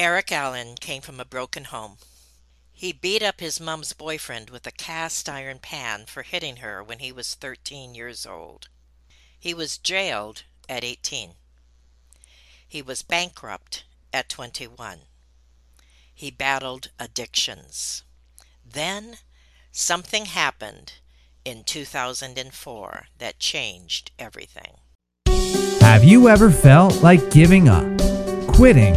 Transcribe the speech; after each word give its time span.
Erik 0.00 0.32
Allen 0.32 0.76
came 0.80 1.02
from 1.02 1.20
a 1.20 1.26
broken 1.26 1.64
home. 1.64 1.98
He 2.72 2.90
beat 2.90 3.22
up 3.22 3.38
his 3.40 3.60
mom's 3.60 3.92
boyfriend 3.92 4.48
with 4.48 4.66
a 4.66 4.70
cast 4.70 5.28
iron 5.28 5.58
pan 5.58 6.06
for 6.06 6.22
hitting 6.22 6.56
her 6.56 6.82
when 6.82 7.00
he 7.00 7.12
was 7.12 7.34
13 7.34 7.94
years 7.94 8.24
old. 8.24 8.68
He 9.38 9.52
was 9.52 9.76
jailed 9.76 10.44
at 10.70 10.84
18. 10.84 11.32
He 12.66 12.80
was 12.80 13.02
bankrupt 13.02 13.84
at 14.10 14.30
21. 14.30 15.00
He 16.14 16.30
battled 16.30 16.88
addictions. 16.98 18.02
Then 18.64 19.18
something 19.70 20.24
happened 20.24 20.94
in 21.44 21.62
2004 21.62 23.06
that 23.18 23.38
changed 23.38 24.12
everything. 24.18 24.78
Have 25.82 26.04
you 26.04 26.30
ever 26.30 26.50
felt 26.50 27.02
like 27.02 27.30
giving 27.30 27.68
up, 27.68 27.84
quitting, 28.46 28.96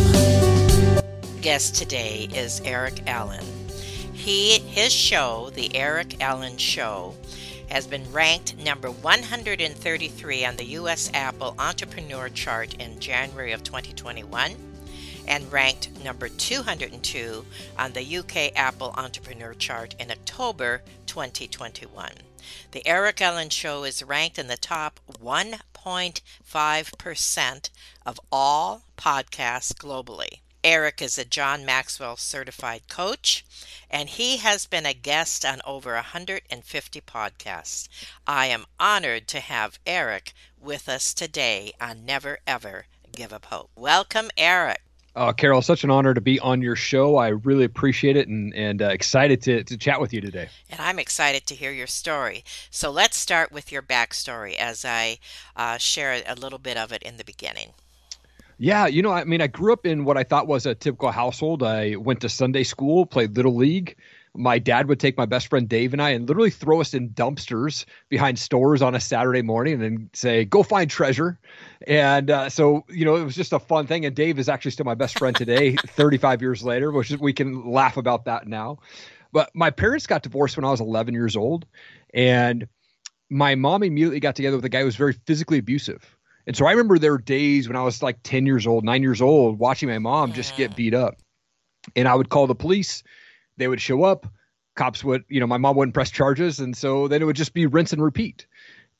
guest 1.41 1.73
today 1.73 2.29
is 2.35 2.61
Erik 2.65 3.01
Allen. 3.07 3.43
He 4.13 4.59
his 4.59 4.93
show, 4.93 5.49
The 5.55 5.75
Erik 5.75 6.21
Allen 6.21 6.57
Show, 6.57 7.15
has 7.67 7.87
been 7.87 8.11
ranked 8.11 8.59
number 8.59 8.91
133 8.91 10.45
on 10.45 10.57
the 10.57 10.65
US 10.65 11.09
Apple 11.15 11.55
Entrepreneur 11.57 12.29
chart 12.29 12.75
in 12.75 12.99
January 12.99 13.53
of 13.53 13.63
2021 13.63 14.51
and 15.27 15.51
ranked 15.51 15.89
number 16.03 16.29
202 16.29 17.43
on 17.79 17.93
the 17.93 18.17
UK 18.17 18.51
Apple 18.55 18.93
Entrepreneur 18.95 19.55
chart 19.55 19.95
in 19.99 20.11
October 20.11 20.83
2021. 21.07 22.11
The 22.69 22.85
Erik 22.85 23.19
Allen 23.19 23.49
Show 23.49 23.83
is 23.83 24.03
ranked 24.03 24.37
in 24.37 24.45
the 24.45 24.57
top 24.57 24.99
1.5% 25.11 27.69
of 28.05 28.19
all 28.31 28.83
podcasts 28.95 29.73
globally. 29.73 30.41
Erik 30.63 31.01
is 31.01 31.17
a 31.17 31.25
John 31.25 31.65
Maxwell 31.65 32.17
certified 32.17 32.87
coach, 32.87 33.43
and 33.89 34.07
he 34.07 34.37
has 34.37 34.67
been 34.67 34.85
a 34.85 34.93
guest 34.93 35.43
on 35.43 35.59
over 35.65 35.95
150 35.95 37.01
podcasts. 37.01 37.89
I 38.27 38.45
am 38.45 38.67
honored 38.79 39.27
to 39.29 39.39
have 39.39 39.79
Erik 39.87 40.33
with 40.59 40.87
us 40.87 41.15
today 41.15 41.73
on 41.81 42.05
Never 42.05 42.39
Ever 42.45 42.85
Give 43.11 43.33
Up 43.33 43.45
Hope. 43.45 43.71
Welcome, 43.75 44.29
Erik. 44.37 44.81
Uh, 45.15 45.33
Carol, 45.33 45.63
such 45.63 45.83
an 45.83 45.89
honor 45.89 46.13
to 46.13 46.21
be 46.21 46.39
on 46.39 46.61
your 46.61 46.75
show. 46.75 47.17
I 47.17 47.29
really 47.29 47.65
appreciate 47.65 48.15
it 48.15 48.27
and, 48.27 48.53
and 48.53 48.83
uh, 48.83 48.89
excited 48.89 49.41
to, 49.41 49.63
to 49.63 49.77
chat 49.77 49.99
with 49.99 50.13
you 50.13 50.21
today. 50.21 50.47
And 50.69 50.79
I'm 50.79 50.99
excited 50.99 51.47
to 51.47 51.55
hear 51.55 51.71
your 51.71 51.87
story. 51.87 52.45
So 52.69 52.91
let's 52.91 53.17
start 53.17 53.51
with 53.51 53.71
your 53.71 53.81
backstory 53.81 54.55
as 54.55 54.85
I 54.85 55.17
uh, 55.55 55.79
share 55.79 56.21
a 56.25 56.35
little 56.35 56.59
bit 56.59 56.77
of 56.77 56.91
it 56.91 57.01
in 57.01 57.17
the 57.17 57.25
beginning. 57.25 57.73
Yeah, 58.63 58.85
you 58.85 59.01
know, 59.01 59.11
I 59.11 59.23
mean, 59.23 59.41
I 59.41 59.47
grew 59.47 59.73
up 59.73 59.87
in 59.87 60.05
what 60.05 60.17
I 60.17 60.23
thought 60.23 60.45
was 60.45 60.67
a 60.67 60.75
typical 60.75 61.09
household. 61.09 61.63
I 61.63 61.95
went 61.95 62.21
to 62.21 62.29
Sunday 62.29 62.61
school, 62.61 63.07
played 63.07 63.35
little 63.35 63.55
league. 63.55 63.95
My 64.35 64.59
dad 64.59 64.87
would 64.87 64.99
take 64.99 65.17
my 65.17 65.25
best 65.25 65.47
friend 65.47 65.67
Dave 65.67 65.93
and 65.93 66.01
I 66.01 66.11
and 66.11 66.29
literally 66.29 66.51
throw 66.51 66.79
us 66.79 66.93
in 66.93 67.09
dumpsters 67.09 67.85
behind 68.09 68.37
stores 68.37 68.83
on 68.83 68.93
a 68.93 68.99
Saturday 68.99 69.41
morning 69.41 69.81
and 69.81 70.11
say, 70.13 70.45
"Go 70.45 70.61
find 70.61 70.91
treasure." 70.91 71.39
And 71.87 72.29
uh, 72.29 72.49
so, 72.49 72.85
you 72.87 73.03
know, 73.03 73.15
it 73.15 73.23
was 73.23 73.33
just 73.33 73.51
a 73.51 73.57
fun 73.57 73.87
thing. 73.87 74.05
And 74.05 74.15
Dave 74.15 74.37
is 74.37 74.47
actually 74.47 74.71
still 74.71 74.85
my 74.85 74.93
best 74.93 75.17
friend 75.17 75.35
today, 75.35 75.75
35 75.87 76.43
years 76.43 76.61
later, 76.61 76.91
which 76.91 77.09
is, 77.09 77.17
we 77.17 77.33
can 77.33 77.67
laugh 77.71 77.97
about 77.97 78.25
that 78.25 78.45
now. 78.45 78.77
But 79.31 79.49
my 79.55 79.71
parents 79.71 80.05
got 80.05 80.21
divorced 80.21 80.55
when 80.55 80.65
I 80.65 80.69
was 80.69 80.81
11 80.81 81.15
years 81.15 81.35
old, 81.35 81.65
and 82.13 82.67
my 83.27 83.55
mom 83.55 83.81
immediately 83.81 84.19
got 84.19 84.35
together 84.35 84.57
with 84.57 84.65
a 84.65 84.69
guy 84.69 84.81
who 84.81 84.85
was 84.85 84.97
very 84.97 85.13
physically 85.13 85.57
abusive 85.57 86.15
and 86.47 86.55
so 86.55 86.65
I 86.65 86.71
remember 86.71 86.97
there 86.97 87.11
were 87.11 87.17
days 87.17 87.67
when 87.67 87.75
I 87.75 87.83
was 87.83 88.01
like 88.01 88.19
10 88.23 88.45
years 88.45 88.65
old, 88.65 88.83
nine 88.83 89.01
years 89.01 89.21
old, 89.21 89.59
watching 89.59 89.89
my 89.89 89.99
mom 89.99 90.33
just 90.33 90.55
get 90.57 90.75
beat 90.75 90.93
up. 90.93 91.15
And 91.95 92.07
I 92.07 92.15
would 92.15 92.29
call 92.29 92.47
the 92.47 92.55
police. 92.55 93.03
They 93.57 93.67
would 93.67 93.81
show 93.81 94.03
up. 94.03 94.27
Cops 94.75 95.03
would, 95.03 95.23
you 95.27 95.39
know, 95.39 95.47
my 95.47 95.57
mom 95.57 95.75
wouldn't 95.75 95.93
press 95.93 96.09
charges. 96.09 96.59
And 96.59 96.75
so 96.75 97.07
then 97.07 97.21
it 97.21 97.25
would 97.25 97.35
just 97.35 97.53
be 97.53 97.65
rinse 97.65 97.93
and 97.93 98.01
repeat. 98.01 98.47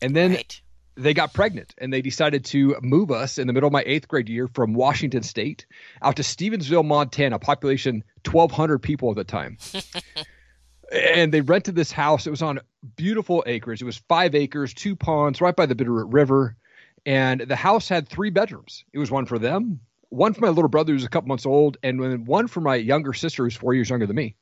And 0.01 0.15
then 0.15 0.33
right. 0.33 0.61
they 0.95 1.13
got 1.13 1.33
pregnant 1.33 1.73
and 1.77 1.91
they 1.91 2.01
decided 2.01 2.45
to 2.45 2.75
move 2.81 3.11
us 3.11 3.37
in 3.37 3.47
the 3.47 3.53
middle 3.53 3.67
of 3.67 3.73
my 3.73 3.83
eighth 3.85 4.07
grade 4.07 4.29
year 4.29 4.47
from 4.47 4.73
Washington 4.73 5.23
State 5.23 5.65
out 6.01 6.17
to 6.17 6.23
Stevensville, 6.23 6.85
Montana, 6.85 7.39
population 7.39 8.03
1,200 8.29 8.79
people 8.79 9.09
at 9.11 9.15
the 9.15 9.23
time. 9.23 9.57
and 10.91 11.33
they 11.33 11.41
rented 11.41 11.75
this 11.75 11.91
house. 11.91 12.27
It 12.27 12.31
was 12.31 12.41
on 12.41 12.59
beautiful 12.95 13.43
acres. 13.45 13.81
It 13.81 13.85
was 13.85 13.97
five 14.09 14.35
acres, 14.35 14.73
two 14.73 14.95
ponds, 14.95 15.39
right 15.39 15.55
by 15.55 15.65
the 15.65 15.75
Bitterroot 15.75 16.11
River 16.11 16.57
and 17.05 17.41
the 17.41 17.55
house 17.55 17.89
had 17.89 18.07
three 18.07 18.29
bedrooms. 18.29 18.83
It 18.93 18.99
was 18.99 19.11
one 19.11 19.25
for 19.25 19.39
them, 19.39 19.79
one 20.09 20.33
for 20.33 20.41
my 20.41 20.49
little 20.49 20.69
brother 20.69 20.93
who's 20.93 21.05
a 21.05 21.09
couple 21.09 21.27
months 21.27 21.45
old, 21.45 21.77
and 21.83 22.27
one 22.27 22.47
for 22.47 22.61
my 22.61 22.75
younger 22.75 23.13
sister 23.13 23.43
who's 23.43 23.55
four 23.55 23.73
years 23.73 23.89
younger 23.89 24.05
than 24.05 24.15
me. 24.15 24.35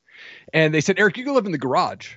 And 0.52 0.74
they 0.74 0.80
said, 0.80 0.98
Erik, 0.98 1.16
you 1.16 1.24
can 1.24 1.34
live 1.34 1.46
in 1.46 1.52
the 1.52 1.58
garage. 1.58 2.16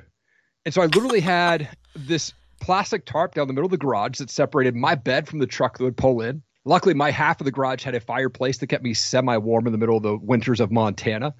And 0.66 0.74
so 0.74 0.82
I 0.82 0.86
literally 0.86 1.20
had 1.20 1.70
this 1.96 2.34
plastic 2.60 3.06
tarp 3.06 3.36
down 3.36 3.48
the 3.48 3.54
middle 3.54 3.66
of 3.66 3.72
the 3.72 3.78
garage 3.78 4.20
that 4.20 4.30
separated 4.30 4.76
my 4.76 4.96
bed 4.96 5.28
from 5.28 5.40
the 5.40 5.48
truck 5.48 5.78
that 5.78 5.84
would 5.84 5.98
pull 5.98 6.22
in. 6.22 6.42
Luckily, 6.66 6.94
my 6.94 7.12
half 7.12 7.42
of 7.42 7.46
the 7.46 7.52
garage 7.52 7.84
had 7.84 7.94
a 7.94 8.00
fireplace 8.00 8.60
that 8.60 8.68
kept 8.68 8.84
me 8.84 8.94
semi 8.94 9.38
warm 9.38 9.68
in 9.68 9.74
the 9.74 9.78
middle 9.78 9.98
of 9.98 10.04
the 10.04 10.16
winters 10.16 10.62
of 10.62 10.72
Montana. 10.72 11.36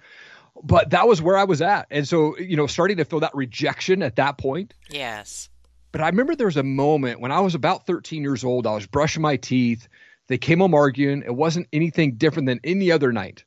But 0.62 0.92
that 0.92 1.08
was 1.08 1.22
where 1.22 1.38
I 1.38 1.46
was 1.46 1.62
at. 1.62 1.88
And 1.90 2.08
so, 2.08 2.38
you 2.38 2.58
know, 2.58 2.68
starting 2.68 2.98
to 2.98 3.06
feel 3.06 3.22
that 3.22 3.34
rejection 3.34 4.04
at 4.04 4.18
that 4.18 4.38
point. 4.38 4.74
Yes. 4.90 5.50
But 5.94 6.02
I 6.02 6.08
remember 6.08 6.36
there 6.36 6.48
was 6.48 6.58
a 6.58 6.64
moment 6.64 7.22
when 7.22 7.32
I 7.32 7.40
was 7.40 7.54
about 7.54 7.86
13 7.86 8.24
years 8.24 8.44
old. 8.44 8.66
I 8.66 8.74
was 8.74 8.88
brushing 8.88 9.22
my 9.22 9.38
teeth. 9.38 9.88
They 10.28 10.40
came 10.40 10.60
home 10.60 10.74
arguing. 10.74 11.22
It 11.22 11.36
wasn't 11.36 11.68
anything 11.72 12.16
different 12.16 12.48
than 12.48 12.60
any 12.64 12.92
other 12.92 13.14
night. 13.14 13.46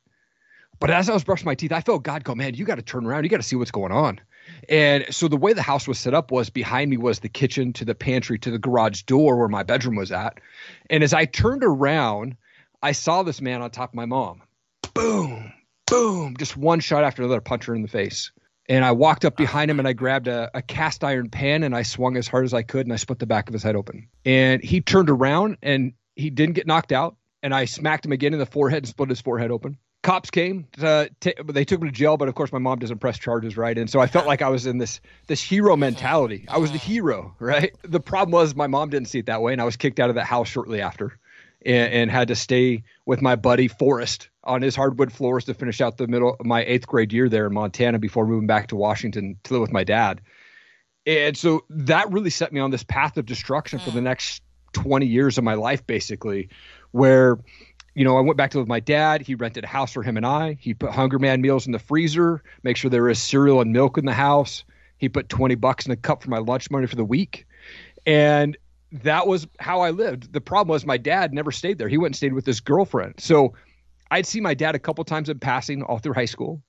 But 0.79 0.89
as 0.89 1.09
I 1.09 1.13
was 1.13 1.25
brushing 1.25 1.45
my 1.45 1.55
teeth, 1.55 1.73
I 1.73 1.81
felt 1.81 2.03
God 2.03 2.23
go, 2.23 2.35
man, 2.35 2.53
you 2.53 2.63
got 2.63 2.75
to 2.75 2.81
turn 2.81 3.05
around. 3.05 3.25
You 3.25 3.29
got 3.29 3.37
to 3.37 3.43
see 3.43 3.57
what's 3.57 3.71
going 3.71 3.91
on. 3.91 4.21
And 4.69 5.05
so 5.09 5.27
the 5.27 5.35
way 5.35 5.51
the 5.51 5.61
house 5.61 5.89
was 5.89 5.99
set 5.99 6.13
up 6.13 6.31
was 6.31 6.49
behind 6.49 6.89
me 6.89 6.95
was 6.95 7.19
the 7.19 7.27
kitchen 7.27 7.73
to 7.73 7.83
the 7.83 7.95
pantry 7.95 8.39
to 8.39 8.49
the 8.49 8.59
garage 8.59 9.01
door 9.01 9.35
where 9.35 9.49
my 9.49 9.63
bedroom 9.63 9.97
was 9.97 10.13
at. 10.13 10.39
And 10.89 11.03
as 11.03 11.13
I 11.13 11.25
turned 11.25 11.65
around, 11.65 12.37
I 12.81 12.93
saw 12.93 13.23
this 13.23 13.41
man 13.41 13.61
on 13.61 13.71
top 13.71 13.89
of 13.89 13.95
my 13.95 14.05
mom. 14.05 14.41
Boom, 14.93 15.51
boom, 15.85 16.37
just 16.37 16.55
one 16.55 16.79
shot 16.79 17.03
after 17.03 17.23
another, 17.23 17.41
punch 17.41 17.65
her 17.65 17.75
in 17.75 17.81
the 17.81 17.89
face. 17.89 18.31
And 18.69 18.83
I 18.83 18.91
walked 18.91 19.23
up 19.23 19.37
behind 19.37 19.71
him 19.71 19.79
and 19.79 19.87
I 19.87 19.93
grabbed 19.93 20.27
a, 20.27 20.51
a, 20.53 20.61
cast 20.61 21.03
iron 21.03 21.29
pan 21.29 21.63
and 21.63 21.75
I 21.75 21.83
swung 21.83 22.17
as 22.17 22.27
hard 22.27 22.43
as 22.45 22.53
I 22.53 22.63
could 22.63 22.85
and 22.85 22.91
I 22.91 22.97
split 22.97 23.19
the 23.19 23.25
back 23.25 23.47
of 23.47 23.53
his 23.53 23.63
head 23.63 23.75
open. 23.75 24.09
And 24.25 24.61
he 24.61 24.81
turned 24.81 25.09
around 25.09 25.57
and 25.61 25.93
he 26.15 26.29
didn't 26.29 26.55
get 26.55 26.67
knocked 26.67 26.91
out. 26.91 27.15
And 27.41 27.53
I 27.55 27.65
smacked 27.65 28.05
him 28.05 28.11
again 28.11 28.33
in 28.33 28.39
the 28.39 28.45
forehead 28.45 28.79
and 28.79 28.87
split 28.87 29.09
his 29.09 29.21
forehead 29.21 29.51
open. 29.51 29.77
Cops 30.03 30.29
came. 30.29 30.67
To, 30.79 31.09
t- 31.21 31.33
they 31.45 31.65
took 31.65 31.81
him 31.81 31.87
to 31.87 31.93
jail, 31.93 32.17
but 32.17 32.27
of 32.27 32.35
course 32.35 32.51
my 32.51 32.59
mom 32.59 32.79
doesn't 32.79 32.99
press 32.99 33.17
charges, 33.17 33.57
right? 33.57 33.77
And 33.77 33.89
so 33.89 33.99
I 33.99 34.07
felt 34.07 34.25
like 34.25 34.41
I 34.41 34.49
was 34.49 34.65
in 34.65 34.77
this 34.77 35.01
this 35.27 35.41
hero 35.41 35.75
mentality. 35.75 36.45
I 36.47 36.57
was 36.57 36.71
the 36.71 36.77
hero, 36.77 37.35
right? 37.39 37.75
The 37.83 37.99
problem 37.99 38.31
was 38.31 38.55
my 38.55 38.67
mom 38.67 38.89
didn't 38.89 39.07
see 39.07 39.19
it 39.19 39.25
that 39.27 39.41
way, 39.41 39.53
and 39.53 39.61
I 39.61 39.65
was 39.65 39.75
kicked 39.75 39.99
out 39.99 40.09
of 40.09 40.15
that 40.15 40.25
house 40.25 40.47
shortly 40.47 40.81
after 40.81 41.17
and, 41.65 41.93
and, 41.93 42.11
had 42.11 42.29
to 42.29 42.35
stay 42.35 42.83
with 43.05 43.21
my 43.21 43.35
buddy 43.35 43.67
Forrest 43.67 44.29
on 44.47 44.61
his 44.61 44.75
hardwood 44.75 45.11
floors 45.11 45.45
to 45.45 45.53
finish 45.53 45.81
out 45.81 45.97
the 45.97 46.07
middle 46.07 46.35
of 46.39 46.45
my 46.45 46.63
eighth 46.63 46.87
grade 46.87 47.13
year 47.13 47.29
there 47.29 47.47
in 47.47 47.53
Montana 47.53 47.99
before 47.99 48.25
moving 48.25 48.47
back 48.47 48.67
to 48.67 48.75
Washington 48.75 49.37
to 49.43 49.53
live 49.53 49.61
with 49.61 49.71
my 49.71 49.83
dad. 49.83 50.21
And 51.05 51.37
so 51.37 51.63
that 51.69 52.11
really 52.11 52.29
set 52.29 52.51
me 52.51 52.59
on 52.59 52.71
this 52.71 52.83
path 52.83 53.17
of 53.17 53.25
destruction 53.25 53.79
for 53.79 53.91
the 53.91 53.99
mm. 53.99 54.03
next 54.03 54.41
20 54.73 55.05
years 55.05 55.37
of 55.37 55.43
my 55.43 55.53
life, 55.53 55.85
basically, 55.85 56.49
where, 56.91 57.39
you 57.93 58.03
know, 58.03 58.17
I 58.17 58.21
went 58.21 58.37
back 58.37 58.51
to 58.51 58.57
live 58.57 58.63
with 58.63 58.69
my 58.69 58.79
dad. 58.79 59.21
He 59.21 59.35
rented 59.35 59.63
a 59.63 59.67
house 59.67 59.93
for 59.93 60.03
him 60.03 60.17
and 60.17 60.25
I. 60.25 60.57
He 60.59 60.73
put 60.73 60.91
Hungry-Man 60.91 61.41
meals 61.41 61.65
in 61.65 61.71
the 61.71 61.79
freezer, 61.79 62.43
make 62.63 62.77
sure 62.77 62.89
there 62.89 63.09
is 63.09 63.19
cereal 63.19 63.61
and 63.61 63.71
milk 63.71 63.97
in 63.97 64.05
the 64.05 64.13
house. 64.13 64.63
He 64.97 65.09
put 65.09 65.29
20 65.29 65.55
bucks 65.55 65.85
in 65.85 65.91
a 65.91 65.95
cup 65.95 66.23
for 66.23 66.29
my 66.29 66.39
lunch 66.39 66.69
money 66.71 66.87
for 66.87 66.95
the 66.95 67.05
week. 67.05 67.47
And 68.05 68.57
that 68.91 69.27
was 69.27 69.47
how 69.59 69.81
I 69.81 69.91
lived. 69.91 70.33
The 70.33 70.41
problem 70.41 70.73
was 70.73 70.85
my 70.85 70.97
dad 70.97 71.33
never 71.33 71.51
stayed 71.51 71.77
there. 71.77 71.89
He 71.89 71.97
went 71.97 72.11
and 72.11 72.15
stayed 72.15 72.33
with 72.33 72.45
his 72.45 72.59
girlfriend. 72.59 73.15
So 73.19 73.53
I'd 74.11 74.25
see 74.25 74.41
my 74.41 74.53
dad 74.53 74.75
a 74.75 74.79
couple 74.79 75.03
times 75.03 75.29
in 75.29 75.39
passing 75.39 75.83
all 75.83 75.99
through 75.99 76.13
high 76.13 76.25
school. 76.25 76.61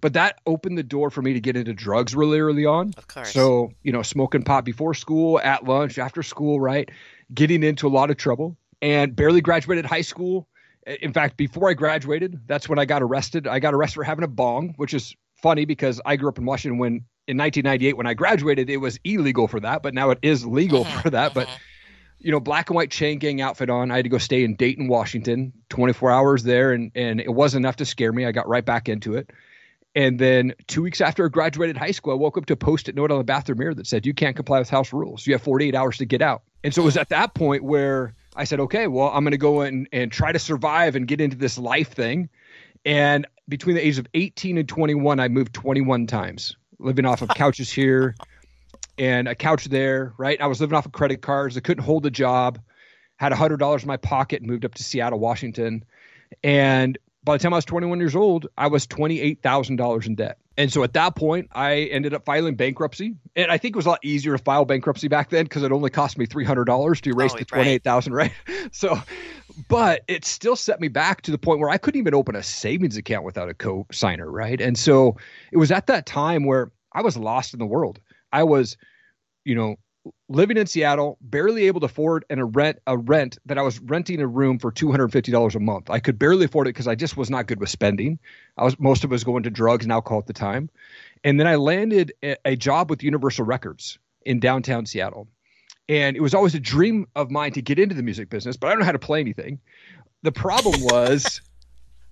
But 0.00 0.12
that 0.12 0.40
opened 0.46 0.76
the 0.76 0.82
door 0.82 1.10
for 1.10 1.22
me 1.22 1.32
to 1.32 1.40
get 1.40 1.56
into 1.56 1.72
drugs 1.72 2.14
really 2.14 2.38
early 2.38 2.66
on. 2.66 2.92
Of 2.98 3.08
course. 3.08 3.32
So, 3.32 3.72
you 3.82 3.92
know, 3.92 4.02
smoking 4.02 4.42
pot 4.42 4.64
before 4.64 4.92
school, 4.92 5.40
at 5.40 5.64
lunch, 5.64 5.98
after 5.98 6.22
school, 6.22 6.60
right? 6.60 6.90
Getting 7.32 7.62
into 7.62 7.86
a 7.86 7.88
lot 7.88 8.10
of 8.10 8.16
trouble 8.18 8.56
and 8.82 9.16
barely 9.16 9.40
graduated 9.40 9.86
high 9.86 10.02
school. 10.02 10.48
In 11.00 11.12
fact, 11.12 11.36
before 11.36 11.70
I 11.70 11.74
graduated, 11.74 12.40
that's 12.46 12.68
when 12.68 12.78
I 12.78 12.84
got 12.84 13.02
arrested. 13.02 13.46
I 13.46 13.58
got 13.58 13.74
arrested 13.74 13.96
for 13.96 14.04
having 14.04 14.24
a 14.24 14.28
bong, 14.28 14.74
which 14.76 14.92
is 14.92 15.16
funny 15.34 15.64
because 15.64 16.00
I 16.04 16.16
grew 16.16 16.28
up 16.28 16.38
in 16.38 16.44
Washington 16.44 16.78
when 16.78 17.04
in 17.26 17.36
1998 17.38 17.96
when 17.96 18.06
I 18.06 18.14
graduated, 18.14 18.70
it 18.70 18.76
was 18.76 19.00
illegal 19.02 19.48
for 19.48 19.58
that, 19.60 19.82
but 19.82 19.94
now 19.94 20.10
it 20.10 20.18
is 20.22 20.46
legal 20.46 20.84
Mhm, 20.84 21.02
for 21.02 21.10
that. 21.10 21.34
But 21.34 21.48
mhm. 21.48 21.58
You 22.26 22.32
know, 22.32 22.40
black 22.40 22.70
and 22.70 22.74
white 22.74 22.90
chain 22.90 23.20
gang 23.20 23.40
outfit 23.40 23.70
on. 23.70 23.92
I 23.92 23.96
had 23.96 24.04
to 24.04 24.08
go 24.08 24.18
stay 24.18 24.42
in 24.42 24.56
Dayton, 24.56 24.88
Washington, 24.88 25.52
24 25.68 26.10
hours 26.10 26.42
there, 26.42 26.72
and 26.72 26.90
and 26.96 27.20
it 27.20 27.32
wasn't 27.32 27.64
enough 27.64 27.76
to 27.76 27.84
scare 27.84 28.12
me. 28.12 28.26
I 28.26 28.32
got 28.32 28.48
right 28.48 28.64
back 28.64 28.88
into 28.88 29.14
it. 29.14 29.30
And 29.94 30.18
then 30.18 30.52
two 30.66 30.82
weeks 30.82 31.00
after 31.00 31.24
I 31.24 31.28
graduated 31.28 31.76
high 31.76 31.92
school, 31.92 32.12
I 32.12 32.16
woke 32.16 32.36
up 32.36 32.46
to 32.46 32.54
a 32.54 32.56
post-it 32.56 32.96
note 32.96 33.12
on 33.12 33.18
the 33.18 33.24
bathroom 33.24 33.60
mirror 33.60 33.74
that 33.74 33.86
said, 33.86 34.04
"You 34.04 34.12
can't 34.12 34.34
comply 34.34 34.58
with 34.58 34.68
house 34.68 34.92
rules. 34.92 35.24
You 35.24 35.34
have 35.34 35.42
48 35.42 35.76
hours 35.76 35.98
to 35.98 36.04
get 36.04 36.20
out." 36.20 36.42
And 36.64 36.74
so 36.74 36.82
it 36.82 36.84
was 36.86 36.96
at 36.96 37.10
that 37.10 37.34
point 37.34 37.62
where 37.62 38.12
I 38.34 38.42
said, 38.42 38.58
"Okay, 38.58 38.88
well, 38.88 39.10
I'm 39.14 39.22
going 39.22 39.30
to 39.30 39.38
go 39.38 39.60
and 39.60 39.88
and 39.92 40.10
try 40.10 40.32
to 40.32 40.40
survive 40.40 40.96
and 40.96 41.06
get 41.06 41.20
into 41.20 41.36
this 41.36 41.58
life 41.58 41.92
thing." 41.92 42.28
And 42.84 43.24
between 43.48 43.76
the 43.76 43.86
ages 43.86 43.98
of 43.98 44.08
18 44.14 44.58
and 44.58 44.68
21, 44.68 45.20
I 45.20 45.28
moved 45.28 45.54
21 45.54 46.08
times, 46.08 46.56
living 46.80 47.06
off 47.06 47.22
of 47.22 47.28
couches 47.28 47.70
here 47.70 48.16
and 48.98 49.28
a 49.28 49.34
couch 49.34 49.66
there, 49.66 50.14
right? 50.18 50.40
I 50.40 50.46
was 50.46 50.60
living 50.60 50.76
off 50.76 50.86
of 50.86 50.92
credit 50.92 51.22
cards. 51.22 51.56
I 51.56 51.60
couldn't 51.60 51.84
hold 51.84 52.06
a 52.06 52.10
job. 52.10 52.58
Had 53.16 53.32
a 53.32 53.36
$100 53.36 53.82
in 53.82 53.86
my 53.86 53.96
pocket 53.96 54.42
and 54.42 54.50
moved 54.50 54.64
up 54.64 54.74
to 54.74 54.82
Seattle, 54.82 55.18
Washington. 55.18 55.84
And 56.42 56.98
by 57.24 57.36
the 57.36 57.42
time 57.42 57.52
I 57.54 57.56
was 57.56 57.64
21 57.64 57.98
years 57.98 58.14
old, 58.14 58.46
I 58.56 58.68
was 58.68 58.86
$28,000 58.86 60.06
in 60.06 60.14
debt. 60.14 60.38
And 60.58 60.72
so 60.72 60.82
at 60.84 60.94
that 60.94 61.16
point, 61.16 61.48
I 61.52 61.80
ended 61.80 62.14
up 62.14 62.24
filing 62.24 62.54
bankruptcy. 62.54 63.14
And 63.34 63.50
I 63.50 63.58
think 63.58 63.74
it 63.74 63.76
was 63.76 63.84
a 63.86 63.90
lot 63.90 64.04
easier 64.04 64.36
to 64.36 64.42
file 64.42 64.64
bankruptcy 64.64 65.08
back 65.08 65.28
then 65.28 65.44
because 65.44 65.62
it 65.62 65.72
only 65.72 65.90
cost 65.90 66.16
me 66.16 66.26
$300 66.26 67.00
to 67.02 67.10
erase 67.10 67.32
Oh, 67.34 67.38
the 67.38 67.46
right. 67.52 67.80
28,000, 67.82 68.12
right? 68.12 68.32
So, 68.72 69.00
but 69.68 70.02
it 70.08 70.24
still 70.24 70.56
set 70.56 70.80
me 70.80 70.88
back 70.88 71.22
to 71.22 71.30
the 71.30 71.38
point 71.38 71.60
where 71.60 71.70
I 71.70 71.78
couldn't 71.78 72.00
even 72.00 72.14
open 72.14 72.34
a 72.34 72.42
savings 72.42 72.96
account 72.96 73.24
without 73.24 73.48
a 73.48 73.54
co-signer, 73.54 74.30
right? 74.30 74.60
And 74.60 74.76
so 74.76 75.16
it 75.52 75.56
was 75.56 75.70
at 75.70 75.86
that 75.86 76.04
time 76.04 76.44
where 76.44 76.72
I 76.92 77.02
was 77.02 77.16
lost 77.16 77.54
in 77.54 77.60
the 77.60 77.66
world. 77.66 78.00
I 78.32 78.44
was, 78.44 78.76
you 79.44 79.54
know, 79.54 79.76
living 80.28 80.56
in 80.56 80.66
Seattle, 80.66 81.18
barely 81.20 81.66
able 81.66 81.80
to 81.80 81.86
afford 81.86 82.24
and 82.30 82.40
a 82.40 82.44
rent 82.44 82.78
a 82.86 82.96
rent 82.96 83.38
that 83.46 83.58
I 83.58 83.62
was 83.62 83.80
renting 83.80 84.20
a 84.20 84.26
room 84.26 84.58
for 84.58 84.70
two 84.70 84.90
hundred 84.90 85.12
fifty 85.12 85.32
dollars 85.32 85.54
a 85.54 85.60
month. 85.60 85.90
I 85.90 86.00
could 86.00 86.18
barely 86.18 86.44
afford 86.44 86.66
it 86.66 86.70
because 86.70 86.88
I 86.88 86.94
just 86.94 87.16
was 87.16 87.30
not 87.30 87.46
good 87.46 87.60
with 87.60 87.70
spending. 87.70 88.18
I 88.56 88.64
was 88.64 88.78
most 88.78 89.04
of 89.04 89.10
it 89.10 89.14
was 89.14 89.24
going 89.24 89.42
to 89.44 89.50
drugs 89.50 89.84
and 89.84 89.92
alcohol 89.92 90.18
at 90.18 90.26
the 90.26 90.32
time, 90.32 90.70
and 91.24 91.38
then 91.40 91.46
I 91.46 91.56
landed 91.56 92.12
a, 92.22 92.36
a 92.44 92.56
job 92.56 92.90
with 92.90 93.02
Universal 93.02 93.46
Records 93.46 93.98
in 94.24 94.40
downtown 94.40 94.86
Seattle, 94.86 95.28
and 95.88 96.16
it 96.16 96.20
was 96.20 96.34
always 96.34 96.54
a 96.54 96.60
dream 96.60 97.06
of 97.14 97.30
mine 97.30 97.52
to 97.52 97.62
get 97.62 97.78
into 97.78 97.94
the 97.94 98.02
music 98.02 98.28
business, 98.28 98.56
but 98.56 98.68
I 98.68 98.70
don't 98.70 98.80
know 98.80 98.86
how 98.86 98.92
to 98.92 98.98
play 98.98 99.20
anything. 99.20 99.60
The 100.22 100.32
problem 100.32 100.82
was. 100.82 101.40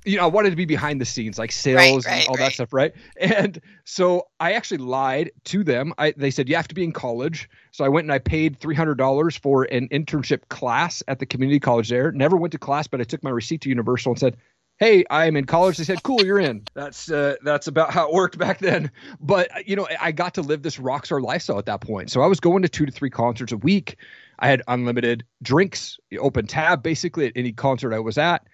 You 0.04 0.18
know, 0.18 0.24
I 0.24 0.26
wanted 0.26 0.50
to 0.50 0.56
be 0.56 0.64
behind 0.64 1.00
the 1.00 1.04
scenes, 1.04 1.38
like 1.38 1.50
sales 1.50 2.06
right, 2.06 2.20
and 2.20 2.28
all 2.28 2.34
right. 2.34 2.44
that 2.44 2.52
stuff, 2.52 2.72
right? 2.72 2.92
And 3.18 3.60
so 3.84 4.28
I 4.38 4.52
actually 4.52 4.78
lied 4.78 5.30
to 5.44 5.64
them. 5.64 5.94
I, 5.98 6.12
they 6.16 6.30
said 6.30 6.48
you 6.48 6.56
have 6.56 6.68
to 6.68 6.74
be 6.74 6.84
in 6.84 6.92
college, 6.92 7.48
so 7.70 7.84
I 7.84 7.88
went 7.88 8.04
and 8.04 8.12
I 8.12 8.18
paid 8.18 8.60
three 8.60 8.74
hundred 8.74 8.96
dollars 8.96 9.36
for 9.36 9.64
an 9.64 9.88
internship 9.88 10.48
class 10.48 11.02
at 11.08 11.18
the 11.18 11.26
community 11.26 11.60
college 11.60 11.88
there. 11.88 12.12
Never 12.12 12.36
went 12.36 12.52
to 12.52 12.58
class, 12.58 12.86
but 12.86 13.00
I 13.00 13.04
took 13.04 13.22
my 13.22 13.30
receipt 13.30 13.62
to 13.62 13.68
Universal 13.68 14.12
and 14.12 14.18
said, 14.18 14.36
"Hey, 14.78 15.04
I'm 15.10 15.36
in 15.36 15.46
college." 15.46 15.78
They 15.78 15.84
said, 15.84 16.02
"Cool, 16.02 16.24
you're 16.24 16.40
in." 16.40 16.64
That's 16.74 17.10
uh, 17.10 17.36
that's 17.42 17.66
about 17.66 17.92
how 17.92 18.08
it 18.08 18.14
worked 18.14 18.36
back 18.38 18.58
then. 18.58 18.90
But 19.20 19.50
uh, 19.56 19.60
you 19.66 19.76
know, 19.76 19.88
I 20.00 20.12
got 20.12 20.34
to 20.34 20.42
live 20.42 20.62
this 20.62 20.78
rock 20.78 21.06
star 21.06 21.20
lifestyle 21.20 21.58
at 21.58 21.66
that 21.66 21.80
point. 21.80 22.10
So 22.10 22.20
I 22.20 22.26
was 22.26 22.40
going 22.40 22.62
to 22.62 22.68
two 22.68 22.86
to 22.86 22.92
three 22.92 23.10
concerts 23.10 23.52
a 23.52 23.56
week. 23.56 23.96
I 24.38 24.48
had 24.48 24.62
unlimited 24.68 25.24
drinks, 25.42 25.98
open 26.18 26.46
tab 26.46 26.82
basically 26.82 27.26
at 27.26 27.32
any 27.36 27.52
concert 27.52 27.94
I 27.94 28.00
was 28.00 28.18
at. 28.18 28.46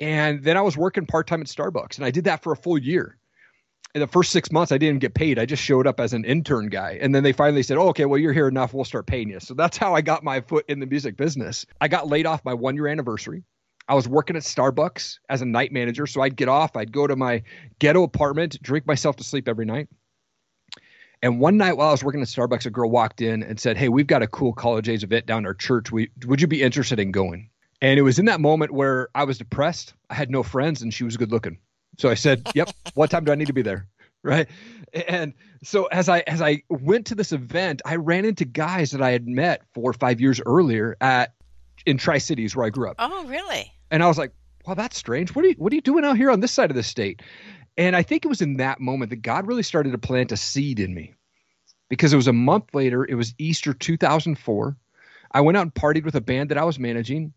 And 0.00 0.42
then 0.42 0.56
I 0.56 0.60
was 0.60 0.76
working 0.76 1.06
part 1.06 1.26
time 1.26 1.40
at 1.40 1.48
Starbucks, 1.48 1.96
and 1.96 2.04
I 2.04 2.10
did 2.10 2.24
that 2.24 2.42
for 2.42 2.52
a 2.52 2.56
full 2.56 2.78
year 2.78 3.18
in 3.94 4.00
the 4.00 4.06
first 4.06 4.32
six 4.32 4.52
months, 4.52 4.70
I 4.70 4.78
didn't 4.78 5.00
get 5.00 5.14
paid. 5.14 5.38
I 5.38 5.46
just 5.46 5.62
showed 5.62 5.86
up 5.86 5.98
as 5.98 6.12
an 6.12 6.24
intern 6.24 6.68
guy. 6.68 6.98
And 7.00 7.14
then 7.14 7.22
they 7.22 7.32
finally 7.32 7.62
said, 7.62 7.78
oh, 7.78 7.88
okay, 7.88 8.04
well, 8.04 8.18
you're 8.18 8.32
here 8.32 8.48
enough. 8.48 8.74
We'll 8.74 8.84
start 8.84 9.06
paying 9.06 9.30
you. 9.30 9.40
So 9.40 9.54
that's 9.54 9.76
how 9.76 9.94
I 9.94 10.02
got 10.02 10.22
my 10.22 10.40
foot 10.40 10.64
in 10.68 10.80
the 10.80 10.86
music 10.86 11.16
business. 11.16 11.64
I 11.80 11.88
got 11.88 12.08
laid 12.08 12.26
off 12.26 12.44
my 12.44 12.54
one 12.54 12.74
year 12.74 12.86
anniversary. 12.86 13.44
I 13.88 13.94
was 13.94 14.06
working 14.06 14.36
at 14.36 14.42
Starbucks 14.42 15.18
as 15.30 15.40
a 15.40 15.46
night 15.46 15.72
manager. 15.72 16.06
So 16.06 16.20
I'd 16.20 16.36
get 16.36 16.48
off, 16.48 16.76
I'd 16.76 16.92
go 16.92 17.06
to 17.06 17.16
my 17.16 17.42
ghetto 17.78 18.02
apartment, 18.02 18.62
drink 18.62 18.86
myself 18.86 19.16
to 19.16 19.24
sleep 19.24 19.48
every 19.48 19.64
night. 19.64 19.88
And 21.22 21.40
one 21.40 21.56
night 21.56 21.76
while 21.76 21.88
I 21.88 21.92
was 21.92 22.04
working 22.04 22.20
at 22.20 22.28
Starbucks, 22.28 22.66
a 22.66 22.70
girl 22.70 22.90
walked 22.90 23.22
in 23.22 23.42
and 23.42 23.58
said, 23.58 23.76
Hey, 23.76 23.88
we've 23.88 24.06
got 24.06 24.22
a 24.22 24.28
cool 24.28 24.52
college 24.52 24.88
age 24.88 25.02
event 25.02 25.26
down 25.26 25.46
our 25.46 25.54
church. 25.54 25.90
We, 25.90 26.10
would 26.26 26.40
you 26.40 26.46
be 26.46 26.62
interested 26.62 27.00
in 27.00 27.10
going? 27.10 27.48
And 27.80 27.98
it 27.98 28.02
was 28.02 28.18
in 28.18 28.24
that 28.26 28.40
moment 28.40 28.72
where 28.72 29.08
I 29.14 29.24
was 29.24 29.38
depressed. 29.38 29.94
I 30.10 30.14
had 30.14 30.30
no 30.30 30.42
friends 30.42 30.82
and 30.82 30.92
she 30.92 31.04
was 31.04 31.16
good 31.16 31.30
looking. 31.30 31.58
So 31.98 32.08
I 32.08 32.14
said, 32.14 32.42
Yep, 32.54 32.70
what 32.94 33.10
time 33.10 33.24
do 33.24 33.32
I 33.32 33.34
need 33.34 33.46
to 33.46 33.52
be 33.52 33.62
there? 33.62 33.86
Right. 34.22 34.48
And 34.92 35.32
so 35.62 35.86
as 35.86 36.08
I 36.08 36.20
as 36.20 36.42
I 36.42 36.62
went 36.68 37.06
to 37.06 37.14
this 37.14 37.32
event, 37.32 37.82
I 37.84 37.96
ran 37.96 38.24
into 38.24 38.44
guys 38.44 38.90
that 38.90 39.02
I 39.02 39.10
had 39.10 39.28
met 39.28 39.62
four 39.74 39.90
or 39.90 39.94
five 39.94 40.20
years 40.20 40.40
earlier 40.44 40.96
at 41.00 41.34
in 41.86 41.98
Tri 41.98 42.18
Cities 42.18 42.56
where 42.56 42.66
I 42.66 42.70
grew 42.70 42.90
up. 42.90 42.96
Oh, 42.98 43.26
really? 43.26 43.72
And 43.90 44.02
I 44.02 44.08
was 44.08 44.18
like, 44.18 44.32
wow, 44.66 44.74
that's 44.74 44.96
strange. 44.96 45.34
What 45.34 45.44
are 45.44 45.48
you 45.48 45.54
what 45.58 45.72
are 45.72 45.76
you 45.76 45.80
doing 45.80 46.04
out 46.04 46.16
here 46.16 46.30
on 46.30 46.40
this 46.40 46.52
side 46.52 46.70
of 46.70 46.76
the 46.76 46.82
state? 46.82 47.22
And 47.76 47.94
I 47.94 48.02
think 48.02 48.24
it 48.24 48.28
was 48.28 48.42
in 48.42 48.56
that 48.56 48.80
moment 48.80 49.10
that 49.10 49.22
God 49.22 49.46
really 49.46 49.62
started 49.62 49.92
to 49.92 49.98
plant 49.98 50.32
a 50.32 50.36
seed 50.36 50.80
in 50.80 50.94
me. 50.94 51.14
Because 51.88 52.12
it 52.12 52.16
was 52.16 52.28
a 52.28 52.32
month 52.34 52.74
later, 52.74 53.06
it 53.08 53.14
was 53.14 53.34
Easter 53.38 53.72
2004. 53.72 54.76
I 55.32 55.40
went 55.40 55.56
out 55.56 55.62
and 55.62 55.74
partied 55.74 56.04
with 56.04 56.16
a 56.16 56.20
band 56.20 56.50
that 56.50 56.58
I 56.58 56.64
was 56.64 56.78
managing, 56.78 57.32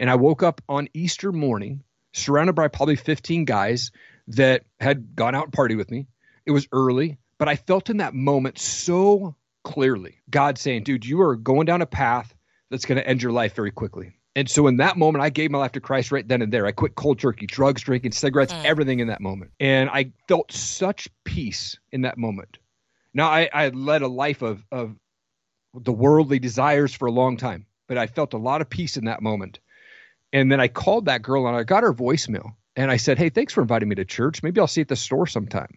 and 0.00 0.10
I 0.10 0.16
woke 0.16 0.42
up 0.42 0.60
on 0.68 0.88
Easter 0.94 1.30
morning 1.30 1.84
surrounded 2.12 2.54
by 2.54 2.66
probably 2.66 2.96
15 2.96 3.44
guys 3.44 3.92
that 4.28 4.64
had 4.80 5.14
gone 5.14 5.36
out 5.36 5.44
and 5.44 5.52
partied 5.52 5.76
with 5.76 5.90
me. 5.90 6.08
It 6.46 6.50
was 6.50 6.66
early, 6.72 7.18
but 7.38 7.48
I 7.48 7.54
felt 7.54 7.90
in 7.90 7.98
that 7.98 8.14
moment 8.14 8.58
so 8.58 9.36
clearly 9.62 10.16
God 10.28 10.58
saying, 10.58 10.84
dude, 10.84 11.04
you 11.04 11.20
are 11.20 11.36
going 11.36 11.66
down 11.66 11.82
a 11.82 11.86
path 11.86 12.34
that's 12.70 12.86
going 12.86 12.96
to 12.98 13.06
end 13.06 13.22
your 13.22 13.30
life 13.32 13.54
very 13.54 13.70
quickly. 13.70 14.14
And 14.36 14.48
so 14.48 14.68
in 14.68 14.76
that 14.78 14.96
moment, 14.96 15.22
I 15.22 15.30
gave 15.30 15.50
my 15.50 15.58
life 15.58 15.72
to 15.72 15.80
Christ 15.80 16.12
right 16.12 16.26
then 16.26 16.40
and 16.40 16.52
there. 16.52 16.64
I 16.64 16.72
quit 16.72 16.94
cold 16.94 17.18
turkey, 17.18 17.46
drugs, 17.46 17.82
drinking, 17.82 18.12
cigarettes, 18.12 18.52
Mm. 18.52 18.64
everything 18.64 19.00
in 19.00 19.08
that 19.08 19.20
moment. 19.20 19.50
And 19.60 19.90
I 19.90 20.12
felt 20.28 20.52
such 20.52 21.08
peace 21.24 21.78
in 21.92 22.02
that 22.02 22.16
moment. 22.16 22.58
Now, 23.12 23.28
I, 23.28 23.50
I 23.52 23.64
had 23.64 23.74
led 23.74 24.02
a 24.02 24.08
life 24.08 24.42
of, 24.42 24.64
of 24.70 24.94
the 25.74 25.92
worldly 25.92 26.38
desires 26.38 26.94
for 26.94 27.06
a 27.06 27.12
long 27.12 27.36
time, 27.36 27.66
but 27.88 27.98
I 27.98 28.06
felt 28.06 28.32
a 28.34 28.38
lot 28.38 28.60
of 28.60 28.70
peace 28.70 28.96
in 28.96 29.06
that 29.06 29.20
moment. 29.20 29.58
And 30.32 30.50
then 30.50 30.60
I 30.60 30.68
called 30.68 31.06
that 31.06 31.22
girl 31.22 31.46
and 31.46 31.56
I 31.56 31.62
got 31.64 31.82
her 31.82 31.92
voicemail. 31.92 32.54
And 32.76 32.90
I 32.90 32.96
said, 32.98 33.18
Hey, 33.18 33.30
thanks 33.30 33.52
for 33.52 33.62
inviting 33.62 33.88
me 33.88 33.96
to 33.96 34.04
church. 34.04 34.42
Maybe 34.42 34.60
I'll 34.60 34.66
see 34.68 34.80
you 34.80 34.84
at 34.84 34.88
the 34.88 34.96
store 34.96 35.26
sometime. 35.26 35.76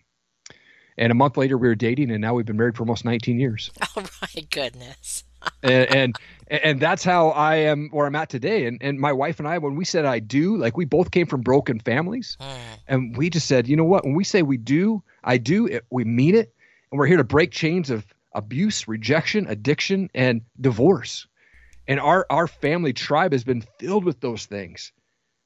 And 0.96 1.12
a 1.12 1.16
month 1.16 1.38
later, 1.38 1.58
we 1.58 1.68
were 1.68 1.74
dating, 1.74 2.12
and 2.12 2.22
now 2.22 2.36
we've 2.36 2.46
been 2.46 2.56
married 2.58 2.78
for 2.78 2.84
almost 2.84 3.04
19 3.04 3.40
years. 3.40 3.72
Oh, 3.98 4.04
my 4.22 4.42
goodness. 4.52 5.24
and, 5.64 5.96
and 5.96 6.20
and 6.48 6.80
that's 6.80 7.04
how 7.04 7.30
I 7.30 7.56
am 7.58 7.90
where 7.92 8.06
I'm 8.08 8.16
at 8.16 8.30
today. 8.30 8.66
And 8.66 8.78
and 8.82 9.00
my 9.00 9.12
wife 9.12 9.40
and 9.40 9.48
I, 9.48 9.58
when 9.58 9.76
we 9.76 9.86
said 9.86 10.06
I 10.06 10.20
do, 10.20 10.56
like 10.58 10.78
we 10.78 10.86
both 10.86 11.10
came 11.12 11.26
from 11.28 11.42
broken 11.42 11.80
families, 11.80 12.38
Mm. 12.40 12.58
and 12.88 13.18
we 13.18 13.30
just 13.30 13.48
said, 13.48 13.68
you 13.68 13.76
know 13.76 13.84
what? 13.84 14.04
When 14.06 14.14
we 14.16 14.24
say 14.24 14.42
we 14.44 14.58
do, 14.58 15.04
I 15.24 15.38
do. 15.38 15.66
It, 15.68 15.86
we 15.90 16.04
mean 16.06 16.36
it, 16.36 16.54
and 16.92 17.00
we're 17.00 17.08
here 17.08 17.18
to 17.18 17.24
break 17.24 17.52
chains 17.52 17.90
of 17.90 18.06
abuse, 18.34 18.88
rejection, 18.88 19.48
addiction, 19.48 20.10
and 20.14 20.42
divorce. 20.62 21.28
And 21.88 22.00
our 22.00 22.26
our 22.30 22.48
family 22.48 22.94
tribe 22.94 23.32
has 23.32 23.44
been 23.44 23.64
filled 23.80 24.06
with 24.06 24.20
those 24.22 24.46
things. 24.46 24.92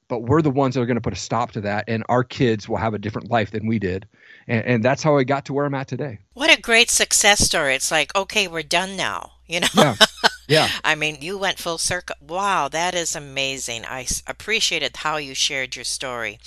But 0.08 0.22
we're 0.22 0.40
the 0.40 0.50
ones 0.50 0.74
that 0.74 0.80
are 0.80 0.86
going 0.86 0.96
to 0.96 1.02
put 1.02 1.12
a 1.12 1.16
stop 1.16 1.52
to 1.52 1.60
that, 1.62 1.84
and 1.86 2.02
our 2.08 2.24
kids 2.24 2.66
will 2.66 2.78
have 2.78 2.94
a 2.94 2.98
different 2.98 3.30
life 3.30 3.50
than 3.50 3.66
we 3.66 3.78
did, 3.78 4.08
and, 4.46 4.64
and 4.64 4.82
that's 4.82 5.02
how 5.02 5.18
I 5.18 5.24
got 5.24 5.44
to 5.46 5.52
where 5.52 5.66
I'm 5.66 5.74
at 5.74 5.86
today. 5.86 6.20
What 6.32 6.50
a 6.50 6.58
great 6.58 6.88
success 6.88 7.40
story. 7.40 7.74
It's 7.74 7.90
like, 7.90 8.16
okay, 8.16 8.48
we're 8.48 8.62
done 8.62 8.96
now. 8.96 9.32
You 9.46 9.60
know? 9.60 9.68
Yeah, 9.74 9.96
yeah. 10.48 10.68
I 10.82 10.94
mean, 10.94 11.18
you 11.20 11.38
went 11.38 11.58
full 11.58 11.78
circle. 11.78 12.16
Wow, 12.26 12.68
that 12.68 12.94
is 12.94 13.14
amazing. 13.14 13.84
I 13.84 14.06
appreciated 14.26 14.96
how 14.96 15.18
you 15.18 15.34
shared 15.34 15.76
your 15.76 15.84
story. 15.84 16.38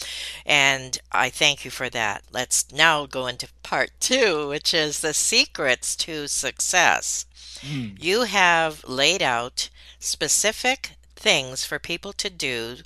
And 0.46 1.00
I 1.12 1.30
thank 1.30 1.64
you 1.64 1.72
for 1.72 1.90
that. 1.90 2.24
Let's 2.32 2.72
now 2.72 3.06
go 3.06 3.28
into 3.28 3.48
part 3.64 3.92
two, 4.00 4.50
which 4.50 4.74
is 4.74 5.00
the 5.00 5.14
secrets 5.14 5.96
to 5.98 6.28
success. 6.28 7.26
Mm. 7.62 8.02
You 8.04 8.24
have 8.24 8.84
laid 8.88 9.22
out 9.22 9.70
specific 10.00 10.94
things 11.16 11.64
for 11.64 11.78
people 11.78 12.12
to 12.14 12.30
do 12.30 12.78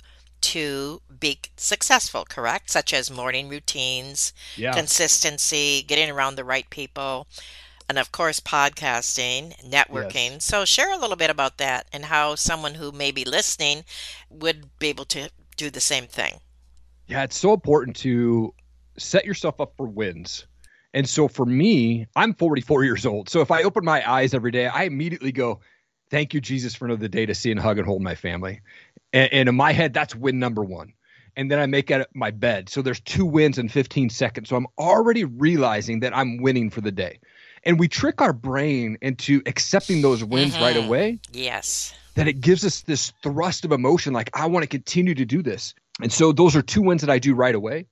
to 0.42 1.00
be 1.18 1.40
successful, 1.56 2.24
correct? 2.28 2.70
Such 2.70 2.92
as 2.92 3.10
morning 3.10 3.48
routines, 3.48 4.32
Yeah. 4.54 4.74
consistency, 4.74 5.82
getting 5.82 6.10
around 6.10 6.36
the 6.36 6.44
right 6.44 6.68
people. 6.70 7.26
And 7.88 7.98
of 7.98 8.12
course, 8.12 8.40
podcasting, 8.40 9.56
networking. 9.64 10.32
Yes. 10.32 10.44
So, 10.44 10.64
share 10.64 10.92
a 10.92 10.98
little 10.98 11.16
bit 11.16 11.30
about 11.30 11.58
that 11.58 11.86
and 11.92 12.06
how 12.06 12.34
someone 12.34 12.74
who 12.74 12.92
may 12.92 13.10
be 13.10 13.24
listening 13.24 13.84
would 14.30 14.78
be 14.78 14.88
able 14.88 15.04
to 15.06 15.30
do 15.56 15.70
the 15.70 15.80
same 15.80 16.06
thing. 16.06 16.40
Yeah, 17.06 17.22
it's 17.22 17.38
so 17.38 17.52
important 17.52 17.96
to 17.98 18.52
set 18.98 19.24
yourself 19.24 19.60
up 19.60 19.74
for 19.76 19.86
wins. 19.86 20.46
And 20.94 21.08
so 21.08 21.28
for 21.28 21.44
me, 21.44 22.06
I'm 22.16 22.34
44 22.34 22.84
years 22.84 23.06
old. 23.06 23.28
So 23.28 23.40
if 23.40 23.50
I 23.50 23.62
open 23.62 23.84
my 23.84 24.08
eyes 24.10 24.34
every 24.34 24.50
day, 24.50 24.66
I 24.66 24.84
immediately 24.84 25.32
go, 25.32 25.60
Thank 26.08 26.34
you, 26.34 26.40
Jesus, 26.40 26.72
for 26.72 26.84
another 26.84 27.08
day 27.08 27.26
to 27.26 27.34
see 27.34 27.50
and 27.50 27.58
hug 27.58 27.78
and 27.78 27.86
hold 27.86 28.00
my 28.00 28.14
family. 28.14 28.60
And, 29.12 29.32
and 29.32 29.48
in 29.48 29.56
my 29.56 29.72
head, 29.72 29.92
that's 29.92 30.14
win 30.14 30.38
number 30.38 30.62
one. 30.62 30.92
And 31.34 31.50
then 31.50 31.58
I 31.58 31.66
make 31.66 31.90
it 31.90 32.08
my 32.14 32.30
bed. 32.30 32.68
So 32.68 32.80
there's 32.80 33.00
two 33.00 33.26
wins 33.26 33.58
in 33.58 33.68
15 33.68 34.08
seconds. 34.10 34.48
So 34.48 34.56
I'm 34.56 34.68
already 34.78 35.24
realizing 35.24 36.00
that 36.00 36.16
I'm 36.16 36.40
winning 36.40 36.70
for 36.70 36.80
the 36.80 36.92
day. 36.92 37.18
And 37.66 37.78
we 37.80 37.88
trick 37.88 38.22
our 38.22 38.32
brain 38.32 38.96
into 39.02 39.42
accepting 39.44 40.00
those 40.00 40.24
wins 40.24 40.58
right 40.58 40.76
Mhm. 40.76 40.86
away 40.86 41.20
Yes. 41.32 41.92
that 42.14 42.28
it 42.28 42.40
gives 42.40 42.64
us 42.64 42.80
this 42.82 43.12
thrust 43.22 43.64
of 43.66 43.72
emotion 43.72 44.14
like 44.14 44.30
i 44.32 44.46
want 44.46 44.62
to 44.62 44.68
continue 44.68 45.14
to 45.14 45.26
do 45.26 45.42
this 45.42 45.74
and 46.00 46.10
so 46.10 46.32
those 46.32 46.56
are 46.56 46.62
two 46.62 46.80
wins 46.80 47.02
that 47.02 47.10
i 47.10 47.18
do 47.18 47.34
right 47.34 47.54
away 47.54 47.86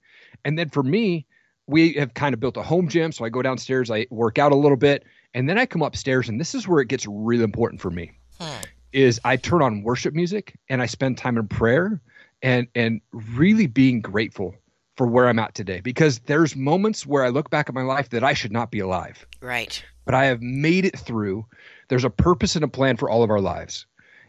and 0.46 0.58
then 0.58 0.70
for 0.70 0.82
me 0.82 1.26
we 1.66 1.92
have 1.94 2.14
kind 2.14 2.32
of 2.32 2.40
built 2.40 2.56
a 2.56 2.62
home 2.62 2.88
gym 2.88 3.12
so 3.12 3.24
i 3.24 3.28
go 3.28 3.42
downstairs 3.42 3.90
i 3.90 4.06
work 4.10 4.38
out 4.38 4.52
a 4.52 4.56
little 4.56 4.78
bit 4.78 5.04
and 5.34 5.46
then 5.48 5.58
i 5.58 5.66
come 5.66 5.82
upstairs 5.82 6.28
and 6.28 6.40
this 6.40 6.54
is 6.54 6.66
where 6.66 6.80
it 6.80 6.88
gets 6.88 7.06
really 7.06 7.44
important 7.44 7.80
for 7.82 7.90
me 7.90 8.12
Hmm. 8.40 8.62
is 8.92 9.20
i 9.24 9.36
turn 9.36 9.60
on 9.60 9.82
worship 9.82 10.14
music 10.14 10.54
and 10.70 10.80
i 10.80 10.86
spend 10.86 11.18
time 11.18 11.36
in 11.36 11.46
prayer 11.48 12.00
and 12.42 12.66
and 12.74 13.00
really 13.12 13.66
being 13.66 14.00
grateful 14.00 14.54
for 14.96 15.06
where 15.06 15.28
i'm 15.28 15.38
at 15.38 15.54
today 15.54 15.80
because 15.80 16.20
there's 16.20 16.54
moments 16.56 17.06
where 17.06 17.24
i 17.24 17.28
look 17.28 17.50
back 17.50 17.68
at 17.68 17.74
my 17.74 17.82
life 17.82 18.10
that 18.10 18.22
i 18.24 18.32
should 18.32 18.52
not 18.52 18.70
be 18.70 18.78
alive 18.80 19.26
Right. 19.40 19.84
but 20.04 20.14
I 20.14 20.26
have 20.26 20.40
made 20.42 20.84
it 20.84 20.98
through. 20.98 21.46
There's 21.88 22.04
a 22.04 22.10
purpose 22.10 22.56
and 22.56 22.64
a 22.64 22.68
plan 22.68 22.96
for 22.96 23.08
all 23.10 23.22
of 23.22 23.30
our 23.30 23.40
lives. 23.40 23.86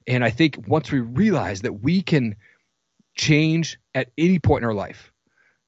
And 0.08 0.24
I 0.24 0.30
think 0.30 0.68
once 0.68 0.92
we 0.92 1.00
realize 1.00 1.62
that 1.62 1.82
we 1.82 2.02
can 2.02 2.36
change 3.16 3.78
at 3.94 4.10
any 4.18 4.40
point 4.40 4.64
in 4.64 4.68
our 4.68 4.74
life, 4.74 5.12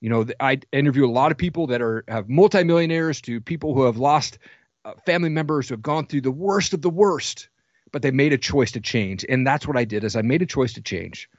you 0.01 0.09
know, 0.09 0.25
I 0.39 0.59
interview 0.71 1.05
a 1.05 1.11
lot 1.11 1.31
of 1.31 1.37
people 1.37 1.67
that 1.67 1.81
are 1.81 2.03
have 2.07 2.29
multimillionaires 2.29 3.21
to 3.21 3.41
people 3.41 3.73
who 3.73 3.83
have 3.83 3.97
lost 3.97 4.37
uh, 4.85 4.93
family 5.05 5.29
members 5.29 5.69
who 5.69 5.73
have 5.73 5.81
gone 5.81 6.05
through 6.05 6.21
the 6.21 6.31
worst 6.31 6.73
of 6.73 6.81
the 6.81 6.89
worst, 6.89 7.49
but 7.91 8.01
they 8.01 8.11
made 8.11 8.33
a 8.33 8.37
choice 8.37 8.71
to 8.73 8.79
change. 8.81 9.25
And 9.27 9.45
that's 9.47 9.67
what 9.67 9.77
I 9.77 9.85
did 9.85 10.03
is 10.03 10.15
I 10.15 10.21
made 10.21 10.41
a 10.41 10.45
choice 10.45 10.73
to 10.73 10.81
change. 10.81 11.29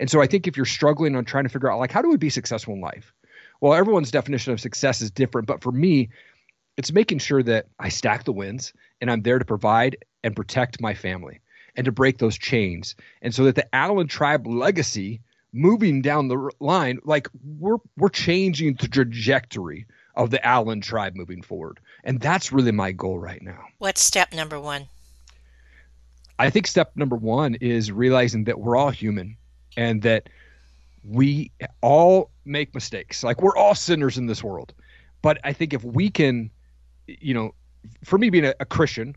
And 0.00 0.10
so 0.10 0.20
I 0.20 0.26
think 0.26 0.48
if 0.48 0.56
you're 0.56 0.66
struggling 0.66 1.14
on 1.14 1.24
trying 1.26 1.44
to 1.44 1.50
figure 1.50 1.70
out 1.70 1.78
like 1.78 1.92
how 1.92 2.02
do 2.02 2.08
we 2.08 2.16
be 2.16 2.30
successful 2.30 2.74
in 2.74 2.80
life? 2.80 3.12
Well, 3.60 3.74
everyone's 3.74 4.10
definition 4.10 4.52
of 4.52 4.60
success 4.60 5.02
is 5.02 5.10
different, 5.10 5.46
but 5.46 5.62
for 5.62 5.70
me, 5.70 6.08
it's 6.78 6.90
making 6.90 7.18
sure 7.18 7.42
that 7.42 7.66
I 7.78 7.90
stack 7.90 8.24
the 8.24 8.32
wins 8.32 8.72
and 9.02 9.10
I'm 9.10 9.20
there 9.20 9.38
to 9.38 9.44
provide 9.44 9.98
and 10.24 10.34
protect 10.34 10.80
my 10.80 10.94
family 10.94 11.40
and 11.76 11.84
to 11.84 11.92
break 11.92 12.18
those 12.18 12.38
chains. 12.38 12.96
And 13.20 13.34
so 13.34 13.44
that 13.44 13.54
the 13.54 13.74
Allen 13.74 14.08
tribe 14.08 14.46
legacy 14.46 15.20
moving 15.52 16.00
down 16.00 16.28
the 16.28 16.50
line, 16.60 17.00
like 17.04 17.28
we're 17.58 17.76
we're 17.98 18.08
changing 18.08 18.76
the 18.80 18.88
trajectory 18.88 19.84
of 20.14 20.30
the 20.30 20.44
Allen 20.44 20.80
tribe 20.80 21.14
moving 21.14 21.42
forward. 21.42 21.78
And 22.04 22.20
that's 22.20 22.52
really 22.52 22.72
my 22.72 22.92
goal 22.92 23.18
right 23.18 23.42
now. 23.42 23.64
What's 23.76 24.00
step 24.00 24.32
number 24.32 24.58
one? 24.58 24.88
I 26.38 26.48
think 26.48 26.66
step 26.66 26.92
number 26.96 27.16
one 27.16 27.56
is 27.56 27.92
realizing 27.92 28.44
that 28.44 28.58
we're 28.58 28.76
all 28.76 28.88
human 28.88 29.36
and 29.76 30.02
that 30.02 30.28
we 31.04 31.50
all 31.80 32.30
make 32.44 32.74
mistakes. 32.74 33.22
Like 33.22 33.40
we're 33.40 33.56
all 33.56 33.74
sinners 33.74 34.18
in 34.18 34.26
this 34.26 34.42
world. 34.42 34.74
But 35.22 35.38
I 35.44 35.52
think 35.52 35.72
if 35.72 35.84
we 35.84 36.10
can, 36.10 36.50
you 37.06 37.34
know, 37.34 37.54
for 38.04 38.18
me 38.18 38.30
being 38.30 38.46
a, 38.46 38.54
a 38.60 38.64
Christian, 38.64 39.16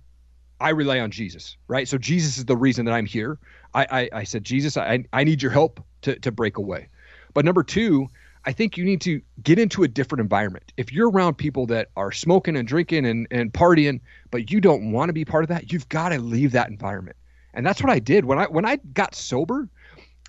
I 0.60 0.70
rely 0.70 1.00
on 1.00 1.12
Jesus, 1.12 1.58
right? 1.68 1.88
So 1.88 1.98
Jesus 1.98 2.38
is 2.38 2.46
the 2.46 2.56
reason 2.56 2.86
that 2.86 2.94
I'm 2.94 3.06
here. 3.06 3.38
I, 3.74 3.86
I, 3.92 4.10
I 4.20 4.24
said, 4.24 4.44
Jesus, 4.44 4.78
I, 4.78 5.04
I 5.12 5.24
need 5.24 5.42
your 5.42 5.52
help 5.52 5.84
to, 6.04 6.18
to 6.20 6.32
break 6.32 6.58
away. 6.58 6.88
But 7.34 7.44
number 7.46 7.64
two, 7.64 8.08
I 8.46 8.52
think 8.52 8.78
you 8.78 8.84
need 8.84 9.02
to 9.02 9.22
get 9.42 9.58
into 9.58 9.84
a 9.84 9.88
different 9.88 10.22
environment. 10.22 10.72
If 10.78 10.92
you're 10.92 11.10
around 11.10 11.36
people 11.36 11.66
that 11.68 11.90
are 11.96 12.12
smoking 12.12 12.56
and 12.58 12.68
drinking 12.68 13.06
and, 13.06 13.28
and 13.32 13.52
partying, 13.54 14.02
but 14.32 14.52
you 14.52 14.60
don't 14.60 14.92
want 14.92 15.10
to 15.10 15.14
be 15.14 15.26
part 15.26 15.44
of 15.44 15.48
that, 15.50 15.72
you've 15.72 15.88
got 15.90 16.10
to 16.10 16.20
leave 16.20 16.52
that 16.52 16.70
environment. 16.70 17.16
And 17.54 17.66
that's 17.66 17.82
what 17.82 17.92
I 17.92 18.00
did 18.00 18.26
when 18.26 18.40
I 18.40 18.46
when 18.46 18.66
I 18.66 18.78
got 18.94 19.16
sober. 19.16 19.70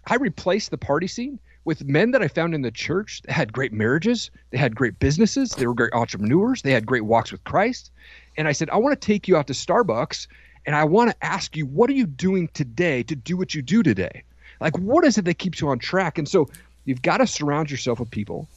I 0.07 0.17
replaced 0.17 0.71
the 0.71 0.79
party 0.79 1.07
scene 1.07 1.39
with 1.65 1.85
men 1.85 2.11
that 2.11 2.23
I 2.23 2.29
found 2.29 2.55
in 2.55 2.63
the 2.63 2.71
church 2.71 3.23
that 3.23 3.33
had 3.33 3.53
great 3.53 3.73
marriages, 3.73 4.31
they 4.51 4.59
had 4.59 4.77
great 4.77 4.99
businesses, 4.99 5.53
they 5.53 5.67
were 5.67 5.75
great 5.75 5.95
entrepreneurs, 5.95 6.63
they 6.63 6.73
had 6.73 6.87
great 6.87 7.05
walks 7.05 7.33
with 7.33 7.43
Christ. 7.45 7.91
And 8.37 8.47
I 8.47 8.53
said, 8.53 8.69
I 8.71 8.77
want 8.77 9.01
to 9.01 9.07
take 9.07 9.29
you 9.29 9.37
out 9.37 9.47
to 9.47 9.55
Starbucks 9.55 10.27
and 10.67 10.77
I 10.77 10.85
want 10.85 11.11
to 11.11 11.25
ask 11.25 11.57
you, 11.57 11.67
what 11.67 11.91
are 11.91 11.95
you 11.95 12.07
doing 12.07 12.49
today 12.49 13.03
to 13.05 13.17
do 13.17 13.37
what 13.37 13.55
you 13.55 13.63
do 13.63 13.83
today? 13.83 14.23
Like, 14.61 14.79
what 14.79 15.05
is 15.05 15.19
it 15.19 15.25
that 15.25 15.39
keeps 15.39 15.61
you 15.61 15.69
on 15.69 15.79
track? 15.79 16.19
And 16.19 16.29
so 16.29 16.49
you've 16.85 17.03
got 17.03 17.19
to 17.19 17.27
surround 17.27 17.71
yourself 17.71 18.01
with 18.01 18.11
people 18.11 18.49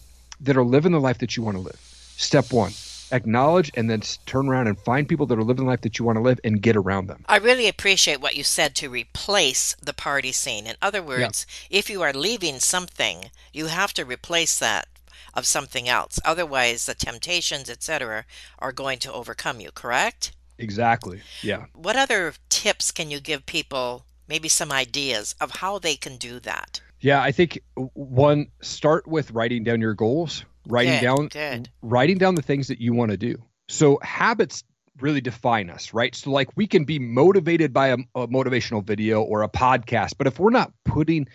that 0.42 0.58
are 0.58 0.64
living 0.64 0.92
the 0.92 1.00
life 1.00 1.18
that 1.20 1.36
you 1.36 1.44
want 1.44 1.58
to 1.58 1.62
live. 1.62 1.80
Step 2.18 2.52
one, 2.52 2.72
acknowledge 3.12 3.72
and 3.76 3.90
then 3.90 4.02
turn 4.26 4.48
around 4.48 4.68
and 4.68 4.78
find 4.80 5.08
people 5.08 5.26
that 5.28 5.38
are 5.38 5.44
living 5.44 5.66
the 5.66 5.72
life 5.72 5.82
that 5.82 6.00
you 6.00 6.06
want 6.06 6.18
to 6.18 6.22
live 6.22 6.40
and 6.44 6.62
get 6.62 6.76
around 6.76 7.08
them. 7.08 7.24
I 7.28 7.38
really 7.38 7.68
appreciate 7.68 8.22
what 8.22 8.36
you 8.36 8.44
said 8.44 8.76
to 8.76 8.90
replace 8.90 9.76
the 9.82 9.94
party 9.94 10.32
scene. 10.32 10.68
In 10.68 10.76
other 10.82 11.02
words, 11.02 11.46
if 11.70 11.90
you 11.90 12.02
are 12.02 12.14
leaving 12.14 12.60
something, 12.60 13.32
you 13.54 13.68
have 13.68 13.94
to 13.94 14.06
replace 14.06 14.60
that 14.60 14.88
of 15.34 15.46
something 15.46 15.88
else. 15.88 16.20
Otherwise, 16.26 16.86
the 16.86 16.96
temptations, 16.96 17.70
etc., 17.70 18.26
are 18.60 18.72
going 18.72 19.00
to 19.00 19.14
overcome 19.14 19.60
you, 19.60 19.72
correct? 19.72 20.32
Exactly. 20.58 21.22
Yeah. 21.44 21.66
What 21.74 21.96
other 21.96 22.34
tips 22.50 22.92
can 22.92 23.12
you 23.12 23.20
give 23.20 23.46
people, 23.46 24.06
maybe 24.28 24.50
some 24.50 24.72
ideas 24.72 25.36
of 25.40 25.52
how 25.52 25.78
they 25.78 25.96
can 25.96 26.18
do 26.18 26.40
that? 26.40 26.82
Yeah, 27.00 27.22
I 27.22 27.32
think 27.32 27.60
one 27.94 28.48
start 28.62 29.08
with 29.08 29.30
writing 29.30 29.64
down 29.64 29.82
your 29.82 29.94
goals, 29.94 30.44
writing 30.68 30.94
Good, 31.00 31.02
down 31.02 31.28
good. 31.28 31.70
writing 31.82 32.18
down 32.18 32.36
the 32.36 32.42
things 32.42 32.68
that 32.68 32.80
you 32.80 32.94
want 32.94 33.12
to 33.12 33.18
do. 33.18 33.44
So 33.70 34.00
habits 34.02 34.64
really 35.00 35.22
define 35.22 35.70
us, 35.70 35.94
right? 35.94 36.16
So 36.16 36.32
like 36.32 36.50
we 36.56 36.68
can 36.68 36.84
be 36.86 37.00
motivated 37.00 37.74
by 37.74 37.88
a, 37.90 37.98
a 38.16 38.28
motivational 38.28 38.84
video 38.84 39.22
or 39.22 39.44
a 39.44 39.50
podcast, 39.50 40.14
but 40.18 40.28
if 40.28 40.40
we're 40.40 40.50
not 40.50 40.74
putting 40.86 41.28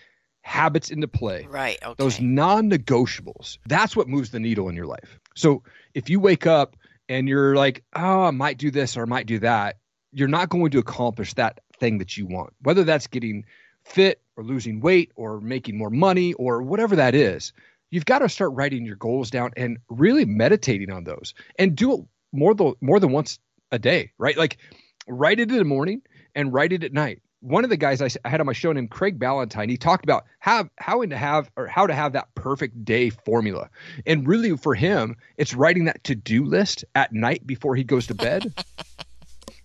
habits 0.42 0.90
into 0.90 1.06
play, 1.06 1.46
Right, 1.48 1.78
okay. 1.82 1.94
those 2.02 2.20
non-negotiables, 2.20 3.58
that's 3.66 3.96
what 3.96 4.08
moves 4.08 4.30
the 4.30 4.40
needle 4.40 4.68
in 4.68 4.76
your 4.76 4.86
life. 4.86 5.20
So 5.36 5.62
if 5.94 6.10
you 6.10 6.20
wake 6.20 6.46
up 6.46 6.76
and 7.08 7.28
you're 7.28 7.54
like, 7.54 7.84
"Oh, 7.94 8.24
I 8.24 8.30
might 8.30 8.58
do 8.58 8.70
this 8.70 8.96
or 8.96 9.02
I 9.02 9.06
might 9.06 9.26
do 9.26 9.38
that," 9.40 9.76
you're 10.12 10.28
not 10.28 10.48
going 10.48 10.70
to 10.72 10.78
accomplish 10.78 11.34
that 11.34 11.60
thing 11.78 11.98
that 11.98 12.16
you 12.16 12.26
want. 12.26 12.52
Whether 12.60 12.84
that's 12.84 13.06
getting 13.06 13.44
fit 13.84 14.20
or 14.36 14.44
losing 14.44 14.80
weight 14.80 15.12
or 15.16 15.40
making 15.40 15.76
more 15.76 15.90
money 15.90 16.32
or 16.34 16.62
whatever 16.62 16.96
that 16.96 17.14
is, 17.14 17.52
you've 17.92 18.06
got 18.06 18.20
to 18.20 18.28
start 18.28 18.52
writing 18.54 18.84
your 18.84 18.96
goals 18.96 19.30
down 19.30 19.52
and 19.56 19.78
really 19.88 20.25
meditating 20.25 20.90
on 20.90 21.04
those 21.04 21.34
and 21.58 21.76
do 21.76 21.92
it 21.94 22.00
more 22.32 22.54
than 22.54 22.75
more 22.80 22.99
than 22.99 23.12
once 23.12 23.38
a 23.70 23.78
day, 23.78 24.11
right? 24.18 24.37
Like 24.37 24.56
write 25.06 25.38
it 25.38 25.50
in 25.50 25.58
the 25.58 25.64
morning 25.64 26.02
and 26.34 26.52
write 26.52 26.72
it 26.72 26.82
at 26.82 26.92
night. 26.92 27.22
One 27.40 27.64
of 27.64 27.70
the 27.70 27.76
guys 27.76 28.00
I 28.00 28.08
had 28.28 28.40
on 28.40 28.46
my 28.46 28.52
show 28.52 28.72
named 28.72 28.90
Craig 28.90 29.18
Ballantyne, 29.18 29.68
he 29.68 29.76
talked 29.76 30.04
about 30.04 30.25
have 30.38 30.70
how 30.78 31.04
to 31.04 31.16
have 31.16 31.50
or 31.56 31.66
how 31.66 31.87
to 31.87 31.94
have 31.94 32.12
that 32.12 32.34
perfect 32.34 32.84
day 32.84 33.11
formula. 33.11 33.68
And 34.06 34.26
really 34.26 34.56
for 34.56 34.75
him, 34.75 35.16
it's 35.37 35.52
writing 35.52 35.84
that 35.84 36.02
to-do 36.04 36.44
list 36.44 36.84
at 36.94 37.12
night 37.12 37.46
before 37.46 37.75
he 37.75 37.84
goes 37.84 38.06
to 38.06 38.14
bed. 38.14 38.52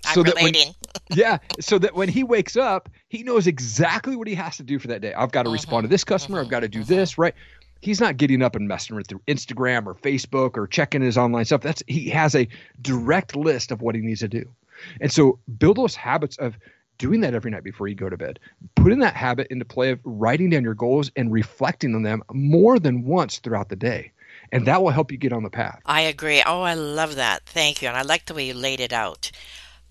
I'm 0.06 0.24
that 0.24 0.36
when- 0.36 0.46
relating. 0.46 0.74
yeah, 1.14 1.38
so 1.60 1.78
that 1.80 1.96
when 1.96 2.10
he 2.10 2.24
wakes 2.24 2.58
up, 2.58 2.90
he 3.08 3.24
knows 3.24 3.48
exactly 3.48 4.16
what 4.16 4.28
he 4.28 4.36
has 4.36 4.58
to 4.58 4.64
do 4.64 4.80
for 4.80 4.88
that 4.88 5.02
day. 5.02 5.14
I've 5.14 5.32
got 5.32 5.44
to 5.44 5.50
respond 5.50 5.84
to 5.84 5.88
mm-hmm. 5.88 5.94
this 5.94 6.04
customer. 6.04 6.40
I've 6.40 6.46
mm-hmm. 6.46 6.52
got 6.52 6.60
to 6.62 6.68
do 6.68 6.80
mm-hmm. 6.82 6.94
this, 6.94 7.18
right? 7.18 7.34
He's 7.82 8.00
not 8.00 8.18
getting 8.18 8.42
up 8.42 8.56
and 8.56 8.68
messing 8.68 8.96
with 8.96 9.08
through 9.08 9.22
Instagram 9.28 9.86
or 9.86 9.96
Facebook 9.96 10.58
or 10.58 10.68
checking 10.68 11.02
his 11.02 11.18
online 11.18 11.46
stuff. 11.46 11.62
That's 11.62 11.84
he 11.88 12.10
has 12.10 12.36
a 12.36 12.48
direct 12.82 13.36
list 13.36 13.72
of 13.72 13.82
what 13.82 13.96
he 13.96 14.02
needs 14.02 14.22
to 14.22 14.28
do. 14.28 14.50
And 15.02 15.12
so 15.12 15.40
build 15.58 15.78
those 15.78 15.96
habits 15.96 16.38
of 16.38 16.58
doing 16.98 17.22
that 17.22 17.34
every 17.34 17.52
night 17.52 17.64
before 17.64 17.88
you 17.88 17.96
go 17.96 18.10
to 18.10 18.18
bed. 18.18 18.40
Putting 18.76 19.00
that 19.00 19.16
habit 19.16 19.48
into 19.50 19.66
play 19.66 19.92
of 19.92 20.00
writing 20.04 20.50
down 20.50 20.64
your 20.64 20.74
goals 20.74 21.12
and 21.16 21.32
reflecting 21.32 21.96
on 21.96 22.04
them 22.04 22.24
more 22.32 22.80
than 22.80 23.04
once 23.04 23.40
throughout 23.40 23.70
the 23.70 23.76
day. 23.76 24.12
And 24.52 24.66
that 24.66 24.82
will 24.82 24.92
help 24.92 25.12
you 25.12 25.18
get 25.18 25.34
on 25.34 25.44
the 25.44 25.50
path. 25.50 25.82
I 25.86 26.02
agree. 26.02 26.42
Oh, 26.46 26.62
I 26.62 26.74
love 26.74 27.16
that. 27.16 27.46
Thank 27.46 27.82
you. 27.82 27.88
And 27.88 27.98
I 27.98 28.04
like 28.04 28.26
the 28.26 28.34
way 28.34 28.48
you 28.48 28.54
laid 28.54 28.80
it 28.80 28.94
out. 28.94 29.32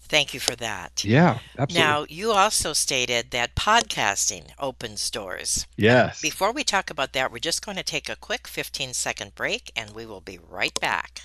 Thank 0.09 0.35
you 0.35 0.41
for 0.41 0.55
that. 0.57 1.05
Yeah, 1.05 1.39
absolutely. 1.59 1.81
Now, 1.81 2.07
you 2.09 2.31
also 2.33 2.73
stated 2.73 3.33
that 3.33 3.57
podcasting 3.57 4.51
opens 4.59 5.11
doors. 5.11 5.67
yes. 5.77 6.23
Before 6.23 6.53
we 6.53 6.63
talk 6.65 6.91
about 6.91 7.13
that, 7.13 7.33
we're 7.33 7.39
just 7.39 7.65
going 7.65 7.77
to 7.77 7.83
take 7.83 8.09
a 8.09 8.17
quick 8.17 8.47
15 8.47 8.95
second 8.95 9.35
break 9.35 9.73
and 9.77 9.91
we 9.91 10.07
will 10.07 10.21
be 10.21 10.39
right 10.49 10.79
back. 10.81 11.23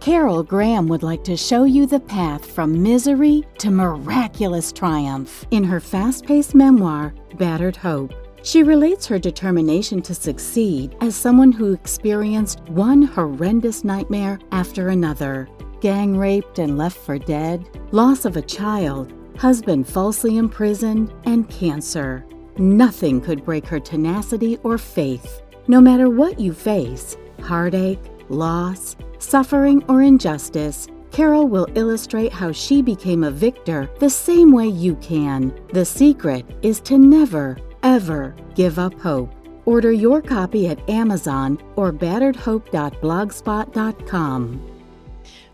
Carol 0.00 0.42
Graham 0.42 0.88
would 0.88 1.02
like 1.02 1.24
to 1.24 1.36
show 1.36 1.64
you 1.64 1.84
the 1.84 2.00
path 2.00 2.50
from 2.50 2.82
misery 2.82 3.42
to 3.58 3.70
miraculous 3.70 4.72
triumph 4.72 5.44
in 5.50 5.62
her 5.62 5.80
fast 5.80 6.24
paced 6.24 6.54
memoir, 6.54 7.12
Battered 7.36 7.76
Hope. 7.76 8.14
She 8.42 8.62
relates 8.62 9.06
her 9.06 9.18
determination 9.18 10.00
to 10.02 10.14
succeed 10.14 10.96
as 11.02 11.14
someone 11.14 11.52
who 11.52 11.74
experienced 11.74 12.60
one 12.70 13.02
horrendous 13.02 13.84
nightmare 13.84 14.38
after 14.52 14.88
another. 14.88 15.48
Gang 15.80 16.16
raped 16.16 16.58
and 16.58 16.78
left 16.78 16.98
for 16.98 17.18
dead, 17.18 17.68
loss 17.92 18.24
of 18.24 18.36
a 18.36 18.42
child, 18.42 19.12
husband 19.36 19.88
falsely 19.88 20.36
imprisoned, 20.36 21.12
and 21.24 21.48
cancer. 21.48 22.24
Nothing 22.58 23.20
could 23.20 23.44
break 23.44 23.66
her 23.66 23.80
tenacity 23.80 24.58
or 24.62 24.78
faith. 24.78 25.42
No 25.68 25.80
matter 25.80 26.08
what 26.08 26.38
you 26.38 26.52
face 26.52 27.16
heartache, 27.42 28.00
loss, 28.28 28.96
suffering, 29.18 29.82
or 29.88 30.02
injustice 30.02 30.88
Carol 31.10 31.48
will 31.48 31.66
illustrate 31.74 32.32
how 32.32 32.52
she 32.52 32.80
became 32.82 33.24
a 33.24 33.30
victor 33.30 33.90
the 33.98 34.10
same 34.10 34.52
way 34.52 34.68
you 34.68 34.94
can. 34.96 35.58
The 35.72 35.84
secret 35.84 36.46
is 36.62 36.80
to 36.82 36.96
never, 36.98 37.58
ever 37.82 38.36
give 38.54 38.78
up 38.78 38.94
hope. 39.00 39.34
Order 39.64 39.90
your 39.92 40.22
copy 40.22 40.68
at 40.68 40.88
Amazon 40.88 41.60
or 41.76 41.92
batteredhope.blogspot.com. 41.92 44.66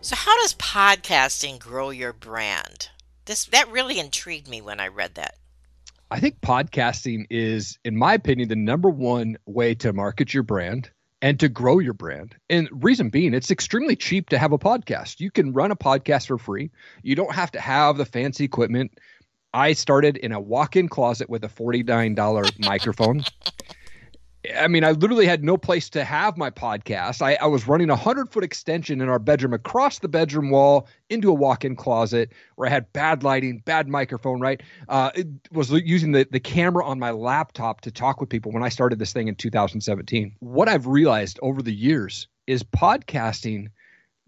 So, 0.07 0.15
how 0.15 0.41
does 0.41 0.55
podcasting 0.55 1.59
grow 1.59 1.91
your 1.91 2.13
brand? 2.13 2.91
This 3.25 3.47
that 3.47 3.69
really 3.73 3.99
intrigued 3.99 4.47
me 4.47 4.61
when 4.61 4.79
I 4.79 4.87
read 4.87 5.17
that. 5.17 5.35
I 6.13 6.21
think 6.21 6.41
podcasting 6.41 7.27
is, 7.29 7.77
in 7.85 7.97
my 7.97 8.15
opinion, 8.15 8.49
the 8.49 8.55
number 8.55 8.89
one 8.89 9.37
way 9.47 9.75
to 9.75 9.93
market 9.93 10.33
your 10.33 10.45
brand 10.45 10.93
and 11.23 11.41
to 11.41 11.49
grow 11.49 11.81
your 11.81 11.93
brand. 11.93 12.37
And 12.49 12.69
reason 12.71 13.11
being, 13.11 13.35
it's 13.35 13.51
extremely 13.51 13.97
cheap 13.97 14.29
to 14.29 14.39
have 14.39 14.53
a 14.53 14.61
podcast. 14.61 15.19
You 15.19 15.33
can 15.33 15.53
run 15.53 15.73
a 15.73 15.77
podcast 15.77 16.29
for 16.29 16.39
free. 16.39 16.71
You 17.03 17.17
don't 17.17 17.35
have 17.35 17.51
to 17.51 17.61
have 17.61 17.97
the 17.97 18.07
fancy 18.07 18.45
equipment. 18.45 18.97
I 19.55 19.73
started 19.73 20.19
in 20.19 20.31
a 20.31 20.39
walk-in 20.39 20.89
closet 20.89 21.29
with 21.29 21.43
a 21.43 21.49
$49 21.49 22.59
microphone 22.65 23.25
I 24.55 24.69
mean, 24.69 24.85
I 24.85 24.93
literally 24.93 25.26
had 25.26 25.43
no 25.43 25.57
place 25.57 25.88
to 25.91 26.05
have 26.05 26.37
my 26.37 26.50
podcast. 26.50 27.23
I, 27.23 27.37
I 27.41 27.47
was 27.47 27.67
running 27.67 27.91
a 27.91 27.97
hundred 27.97 28.31
foot 28.31 28.45
extension 28.45 29.00
in 29.00 29.09
our 29.09 29.19
bedroom 29.19 29.53
across 29.53 29.99
the 29.99 30.09
bedroom 30.09 30.50
wall 30.50 30.88
into 31.09 31.31
a 31.31 31.35
walk-in 31.35 31.76
closet 31.76 32.33
where 32.57 32.69
I 32.69 32.71
had 32.71 32.93
bad 32.93 33.23
lighting, 33.23 33.62
bad 33.65 33.88
microphone. 33.88 34.41
Right, 34.41 34.62
uh, 34.88 35.11
was 35.50 35.71
using 35.71 36.12
the 36.12 36.26
the 36.31 36.41
camera 36.41 36.85
on 36.85 36.99
my 36.99 37.11
laptop 37.11 37.81
to 37.83 37.91
talk 37.91 38.21
with 38.21 38.29
people 38.29 38.53
when 38.53 38.62
I 38.62 38.69
started 38.69 38.99
this 38.99 39.12
thing 39.12 39.29
in 39.29 39.35
2017. 39.35 40.37
What 40.41 40.69
I've 40.69 40.87
realized 40.87 41.38
over 41.43 41.62
the 41.62 41.75
years 41.75 42.29
is 42.47 42.62
podcasting. 42.62 43.69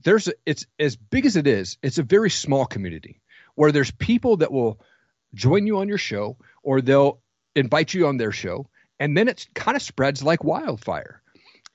There's 0.05 0.29
a, 0.29 0.33
it's 0.47 0.65
as 0.79 0.97
big 0.97 1.27
as 1.27 1.37
it 1.37 1.47
is. 1.47 1.77
It's 1.83 1.99
a 1.99 2.05
very 2.05 2.31
small 2.31 2.67
community 2.67 3.21
where 3.57 3.73
there's 3.73 3.91
people 3.91 4.37
that 4.39 4.53
will 4.53 4.81
join 5.35 5.67
you 5.67 5.79
on 5.79 5.89
your 5.89 5.99
show 5.99 6.37
or 6.63 6.81
they'll 6.81 7.21
invite 7.57 7.93
you 7.93 8.07
on 8.07 8.17
their 8.17 8.33
show 8.33 8.69
and 9.01 9.17
then 9.17 9.29
it 9.29 9.47
kind 9.55 9.77
of 9.77 9.83
spreads 9.83 10.23
like 10.23 10.45
wildfire. 10.45 11.23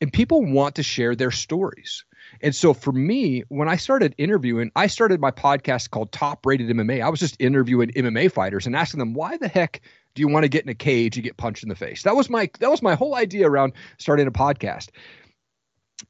And 0.02 0.12
people 0.12 0.44
want 0.44 0.76
to 0.76 0.84
share 0.84 1.16
their 1.16 1.32
stories. 1.32 2.04
And 2.42 2.54
so 2.56 2.74
for 2.74 2.92
me, 2.92 3.44
when 3.50 3.70
I 3.70 3.76
started 3.76 4.16
interviewing, 4.18 4.72
I 4.76 4.88
started 4.88 5.22
my 5.22 5.32
podcast 5.32 5.92
called 5.92 6.12
Top 6.12 6.46
Rated 6.46 6.70
MMA. 6.70 7.02
I 7.02 7.10
was 7.10 7.20
just 7.20 7.40
interviewing 7.40 7.90
MMA 7.92 8.32
fighters 8.32 8.66
and 8.66 8.76
asking 8.76 9.00
them, 9.00 9.14
why 9.14 9.38
the 9.38 9.48
heck 9.48 9.82
do 10.16 10.22
you 10.22 10.28
want 10.28 10.44
to 10.44 10.50
get 10.50 10.64
in 10.64 10.70
a 10.70 10.76
cage 10.76 11.16
and 11.16 11.24
get 11.24 11.38
punched 11.38 11.64
in 11.64 11.70
the 11.70 11.76
face? 11.76 12.04
That 12.04 12.16
was 12.16 12.30
my 12.30 12.50
that 12.60 12.70
was 12.70 12.82
my 12.82 12.96
whole 12.96 13.16
idea 13.16 13.48
around 13.48 13.74
starting 13.98 14.28
a 14.28 14.32
podcast. 14.32 14.90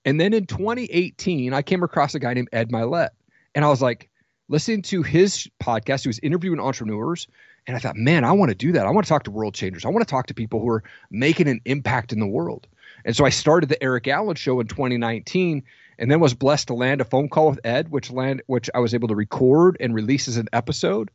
And 0.06 0.20
then 0.20 0.34
in 0.34 0.46
2018, 0.46 1.54
I 1.54 1.62
came 1.62 1.84
across 1.84 2.16
a 2.16 2.20
guy 2.20 2.34
named 2.34 2.50
Ed 2.52 2.72
Mylett. 2.72 3.10
And 3.56 3.64
I 3.64 3.70
was 3.70 3.82
like, 3.82 4.10
listening 4.50 4.82
to 4.84 5.04
his 5.04 5.48
podcast, 5.62 6.04
he 6.04 6.10
was 6.10 6.20
interviewing 6.20 6.60
entrepreneurs 6.60 7.28
and 7.66 7.76
I 7.76 7.80
thought, 7.80 7.96
man, 7.96 8.24
I 8.24 8.32
want 8.34 8.50
to 8.50 8.56
do 8.56 8.74
that. 8.74 8.86
I 8.86 8.90
want 8.90 9.06
to 9.06 9.10
talk 9.10 9.24
to 9.24 9.32
world 9.32 9.54
changers. 9.54 9.86
I 9.86 9.90
want 9.90 10.06
to 10.06 10.10
talk 10.10 10.28
to 10.28 10.34
people 10.34 10.60
who 10.60 10.70
are 10.70 10.84
making 11.10 11.48
an 11.48 11.62
impact 11.66 12.12
in 12.12 12.20
the 12.20 12.28
world. 12.28 12.68
And 13.06 13.16
so 13.16 13.26
I 13.26 13.30
started 13.30 13.70
the 13.70 13.82
Erik 13.82 14.08
Allen 14.08 14.36
show 14.36 14.60
in 14.60 14.68
2019 14.68 15.64
and 15.98 16.12
then 16.12 16.20
was 16.20 16.34
blessed 16.34 16.68
to 16.68 16.74
land 16.74 17.02
a 17.02 17.06
phone 17.06 17.30
call 17.30 17.50
with 17.50 17.60
Ed, 17.64 17.90
which 17.90 18.12
land 18.12 18.42
which 18.48 18.70
I 18.74 18.80
was 18.80 18.94
able 18.94 19.08
to 19.10 19.16
record 19.16 19.78
and 19.80 19.94
release 19.94 20.28
as 20.28 20.38
an 20.38 20.50
episode. 20.52 21.12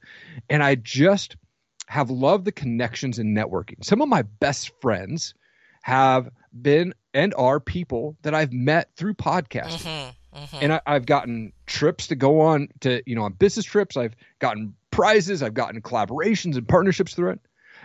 And 0.48 0.62
I 0.62 0.76
just 0.76 1.36
have 1.86 2.10
loved 2.10 2.44
the 2.44 2.52
connections 2.52 3.18
and 3.18 3.36
networking. 3.36 3.84
Some 3.84 4.02
of 4.02 4.08
my 4.08 4.22
best 4.22 4.70
friends 4.80 5.34
have 5.82 6.30
been 6.60 6.94
and 7.14 7.34
are 7.34 7.60
people 7.60 8.16
that 8.22 8.34
I've 8.34 8.52
met 8.52 8.90
through 8.96 9.14
podcasting. 9.14 9.78
Mm-hmm. 9.78 10.38
Mm-hmm. 10.38 10.56
And 10.60 10.72
I, 10.74 10.80
have 10.86 11.06
gotten 11.06 11.52
trips 11.66 12.08
to 12.08 12.14
go 12.14 12.40
on 12.40 12.68
to, 12.80 13.02
you 13.06 13.16
know, 13.16 13.22
on 13.22 13.32
business 13.32 13.64
trips. 13.64 13.96
I've 13.96 14.14
gotten 14.38 14.74
prizes. 14.98 15.44
I've 15.44 15.54
gotten 15.54 15.80
collaborations 15.80 16.56
and 16.56 16.66
partnerships 16.66 17.14
through 17.14 17.30
it. 17.30 17.40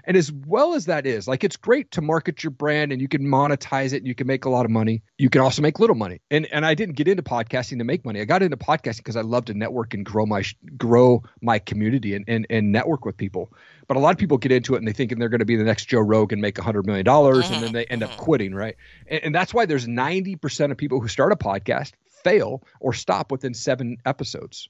And 0.05 0.17
as 0.17 0.31
well 0.31 0.73
as 0.73 0.87
that 0.87 1.05
is, 1.05 1.27
like 1.27 1.43
it's 1.43 1.55
great 1.55 1.91
to 1.91 2.01
market 2.01 2.43
your 2.43 2.49
brand 2.49 2.91
and 2.91 2.99
you 2.99 3.07
can 3.07 3.21
monetize 3.21 3.93
it 3.93 3.97
and 3.97 4.07
you 4.07 4.15
can 4.15 4.25
make 4.25 4.45
a 4.45 4.49
lot 4.49 4.65
of 4.65 4.71
money. 4.71 5.03
You 5.19 5.29
can 5.29 5.41
also 5.41 5.61
make 5.61 5.79
little 5.79 5.95
money. 5.95 6.21
And 6.31 6.47
and 6.47 6.65
I 6.65 6.73
didn't 6.73 6.95
get 6.95 7.07
into 7.07 7.21
podcasting 7.21 7.77
to 7.77 7.83
make 7.83 8.03
money. 8.03 8.19
I 8.19 8.25
got 8.25 8.41
into 8.41 8.57
podcasting 8.57 8.97
because 8.97 9.15
I 9.15 9.21
love 9.21 9.45
to 9.45 9.53
network 9.53 9.93
and 9.93 10.03
grow 10.03 10.25
my 10.25 10.43
grow 10.75 11.21
my 11.43 11.59
community 11.59 12.15
and, 12.15 12.25
and 12.27 12.47
and 12.49 12.71
network 12.71 13.05
with 13.05 13.15
people. 13.15 13.53
But 13.87 13.95
a 13.95 13.99
lot 13.99 14.09
of 14.09 14.17
people 14.17 14.39
get 14.39 14.51
into 14.51 14.73
it 14.73 14.79
and 14.79 14.87
they 14.87 14.93
think 14.93 15.15
they're 15.15 15.29
going 15.29 15.37
to 15.37 15.45
be 15.45 15.55
the 15.55 15.63
next 15.63 15.85
Joe 15.85 15.99
Rogan, 15.99 16.37
and 16.37 16.41
make 16.41 16.57
a 16.57 16.63
hundred 16.63 16.87
million 16.87 17.05
dollars, 17.05 17.47
and 17.51 17.61
then 17.61 17.73
they 17.73 17.85
end 17.85 18.01
up 18.01 18.09
mm-hmm. 18.09 18.19
quitting, 18.19 18.55
right? 18.55 18.75
And, 19.05 19.25
and 19.25 19.35
that's 19.35 19.53
why 19.53 19.67
there's 19.67 19.85
90% 19.85 20.71
of 20.71 20.77
people 20.77 20.99
who 20.99 21.07
start 21.07 21.31
a 21.31 21.35
podcast 21.35 21.91
fail 22.23 22.63
or 22.79 22.91
stop 22.93 23.31
within 23.31 23.53
seven 23.53 23.97
episodes. 24.03 24.67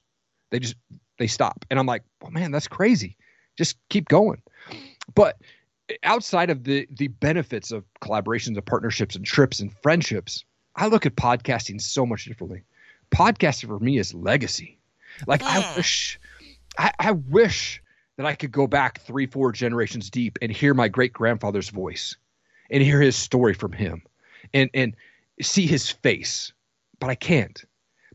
They 0.50 0.58
just 0.58 0.76
they 1.18 1.26
stop. 1.26 1.64
And 1.70 1.78
I'm 1.78 1.86
like, 1.86 2.02
well, 2.20 2.30
man, 2.30 2.50
that's 2.50 2.68
crazy. 2.68 3.16
Just 3.56 3.76
keep 3.88 4.08
going. 4.08 4.42
But 5.14 5.38
outside 6.02 6.50
of 6.50 6.64
the 6.64 6.88
the 6.90 7.08
benefits 7.08 7.70
of 7.70 7.84
collaborations 8.00 8.56
and 8.56 8.64
partnerships 8.64 9.16
and 9.16 9.24
trips 9.24 9.60
and 9.60 9.72
friendships, 9.82 10.44
I 10.76 10.86
look 10.86 11.06
at 11.06 11.16
podcasting 11.16 11.80
so 11.80 12.06
much 12.06 12.24
differently. 12.24 12.62
Podcasting 13.10 13.68
for 13.68 13.78
me 13.78 13.98
is 13.98 14.14
legacy. 14.14 14.78
Like 15.26 15.42
I 15.42 15.60
hmm. 15.60 15.76
wish 15.76 16.18
I, 16.78 16.90
I 16.98 17.12
wish 17.12 17.82
that 18.16 18.26
I 18.26 18.34
could 18.34 18.52
go 18.52 18.66
back 18.66 19.00
three, 19.00 19.26
four 19.26 19.52
generations 19.52 20.10
deep 20.10 20.38
and 20.40 20.50
hear 20.50 20.74
my 20.74 20.88
great 20.88 21.12
grandfather's 21.12 21.68
voice 21.68 22.16
and 22.70 22.82
hear 22.82 23.00
his 23.00 23.16
story 23.16 23.54
from 23.54 23.72
him 23.72 24.02
and 24.52 24.70
and 24.74 24.96
see 25.40 25.66
his 25.66 25.90
face. 25.90 26.52
But 26.98 27.10
I 27.10 27.14
can't. 27.14 27.64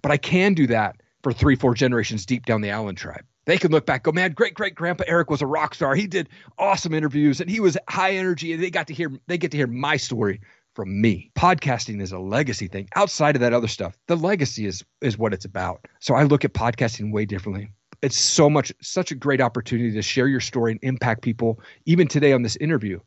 But 0.01 0.11
I 0.11 0.17
can 0.17 0.53
do 0.53 0.67
that 0.67 1.01
for 1.23 1.33
three, 1.33 1.55
four 1.55 1.73
generations 1.73 2.25
deep 2.25 2.45
down 2.45 2.61
the 2.61 2.69
Allen 2.69 2.95
tribe. 2.95 3.25
They 3.45 3.57
can 3.57 3.71
look 3.71 3.85
back, 3.85 4.03
go, 4.03 4.11
man, 4.11 4.33
great 4.33 4.53
great 4.53 4.75
grandpa 4.75 5.05
Erik 5.07 5.29
was 5.29 5.41
a 5.41 5.47
rock 5.47 5.73
star. 5.73 5.95
He 5.95 6.07
did 6.07 6.29
awesome 6.57 6.93
interviews 6.93 7.41
and 7.41 7.49
he 7.49 7.59
was 7.59 7.77
high 7.87 8.11
energy, 8.11 8.53
and 8.53 8.61
they 8.61 8.69
got 8.69 8.87
to 8.87 8.93
hear 8.93 9.11
they 9.27 9.37
get 9.37 9.51
to 9.51 9.57
hear 9.57 9.67
my 9.67 9.97
story 9.97 10.39
from 10.75 11.01
me. 11.01 11.31
Podcasting 11.35 12.01
is 12.01 12.11
a 12.11 12.19
legacy 12.19 12.67
thing. 12.67 12.87
Outside 12.95 13.35
of 13.35 13.41
that 13.41 13.53
other 13.53 13.67
stuff, 13.67 13.97
the 14.07 14.15
legacy 14.15 14.65
is 14.65 14.83
is 15.01 15.17
what 15.17 15.33
it's 15.33 15.45
about. 15.45 15.85
So 15.99 16.13
I 16.13 16.23
look 16.23 16.45
at 16.45 16.53
podcasting 16.53 17.11
way 17.11 17.25
differently. 17.25 17.69
It's 18.01 18.17
so 18.17 18.49
much 18.49 18.71
such 18.81 19.11
a 19.11 19.15
great 19.15 19.41
opportunity 19.41 19.91
to 19.91 20.01
share 20.01 20.27
your 20.27 20.39
story 20.39 20.71
and 20.73 20.79
impact 20.83 21.21
people. 21.21 21.59
Even 21.85 22.07
today 22.07 22.33
on 22.33 22.43
this 22.43 22.55
interview, 22.57 22.99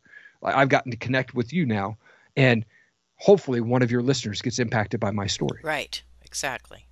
I've 0.42 0.68
gotten 0.68 0.90
to 0.90 0.98
connect 0.98 1.35
with 1.35 1.53
you 1.53 1.64
now, 1.64 1.96
and 2.37 2.66
hopefully 3.14 3.61
one 3.61 3.83
of 3.83 3.92
your 3.92 4.03
listeners 4.03 4.42
gets 4.42 4.59
impacted 4.59 4.98
by 4.98 5.12
my 5.12 5.29
story. 5.29 5.61
Right. 5.62 6.03
Exactly 6.22 6.88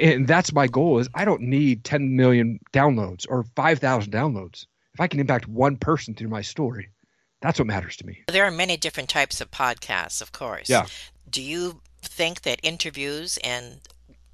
and 0.00 0.26
that's 0.26 0.52
my 0.52 0.66
goal 0.66 0.98
is 0.98 1.08
i 1.14 1.24
don't 1.24 1.42
need 1.42 1.84
10 1.84 2.16
million 2.16 2.58
downloads 2.72 3.26
or 3.28 3.44
5000 3.56 4.12
downloads. 4.12 4.66
If 4.94 5.00
i 5.00 5.06
can 5.06 5.20
impact 5.20 5.46
one 5.48 5.76
person 5.76 6.14
through 6.14 6.28
my 6.28 6.42
story 6.42 6.88
that's 7.42 7.58
what 7.58 7.66
matters 7.66 7.96
to 7.96 8.06
me. 8.06 8.22
There 8.28 8.44
are 8.44 8.52
many 8.52 8.76
different 8.76 9.08
types 9.08 9.40
of 9.40 9.50
podcasts 9.50 10.22
of 10.22 10.32
course. 10.32 10.70
Yeah. 10.70 10.86
Do 11.28 11.42
you 11.42 11.82
think 12.00 12.42
that 12.42 12.60
interviews 12.62 13.38
and 13.42 13.80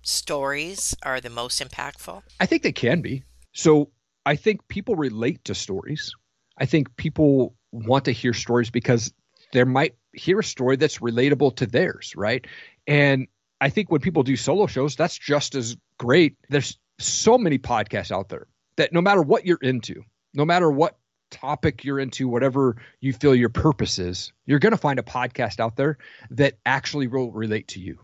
stories 0.03 0.95
are 1.03 1.21
the 1.21 1.31
most 1.31 1.61
impactful? 1.61 2.23
I 2.39 2.47
think 2.47 2.63
they 2.63 2.73
can 2.73 3.01
be. 3.01 3.25
So 3.53 3.91
i 4.27 4.37
think 4.37 4.69
people 4.69 4.95
relate 4.95 5.45
to 5.47 5.55
stories. 5.55 6.15
I 6.59 6.67
think 6.67 6.97
people 6.97 7.55
want 7.73 8.05
to 8.05 8.13
hear 8.13 8.35
stories 8.35 8.71
because 8.71 9.13
they 9.53 9.65
might 9.65 9.95
hear 10.13 10.39
a 10.41 10.45
story 10.45 10.77
that's 10.77 10.99
relatable 10.99 11.57
to 11.57 11.67
theirs 11.67 12.13
right? 12.15 12.47
And 12.87 13.27
I 13.61 13.71
think 13.71 13.91
when 13.91 14.01
people 14.01 14.23
do 14.23 14.37
solo 14.37 14.67
shows, 14.67 14.97
that's 14.97 15.19
just 15.19 15.55
as 15.55 15.77
great. 15.99 16.37
There's 16.49 16.79
so 16.99 17.39
many 17.39 17.59
podcasts 17.59 18.13
out 18.13 18.29
there 18.29 18.47
that 18.77 18.93
no 18.93 19.01
matter 19.01 19.23
what 19.23 19.47
you're 19.47 19.59
into, 19.61 20.03
no 20.35 20.45
matter 20.45 20.71
what 20.71 20.97
topic 21.31 21.85
you're 21.85 21.99
into, 21.99 22.29
whatever 22.29 22.77
you 23.01 23.13
feel 23.13 23.35
your 23.35 23.49
purpose 23.49 23.99
is, 23.99 24.33
you're 24.47 24.59
going 24.59 24.73
to 24.73 24.79
find 24.79 24.99
a 24.99 25.03
podcast 25.03 25.61
out 25.61 25.77
there 25.77 25.99
that 26.31 26.55
actually 26.65 27.07
will 27.07 27.31
relate 27.33 27.69
to 27.69 27.81
you. 27.81 27.99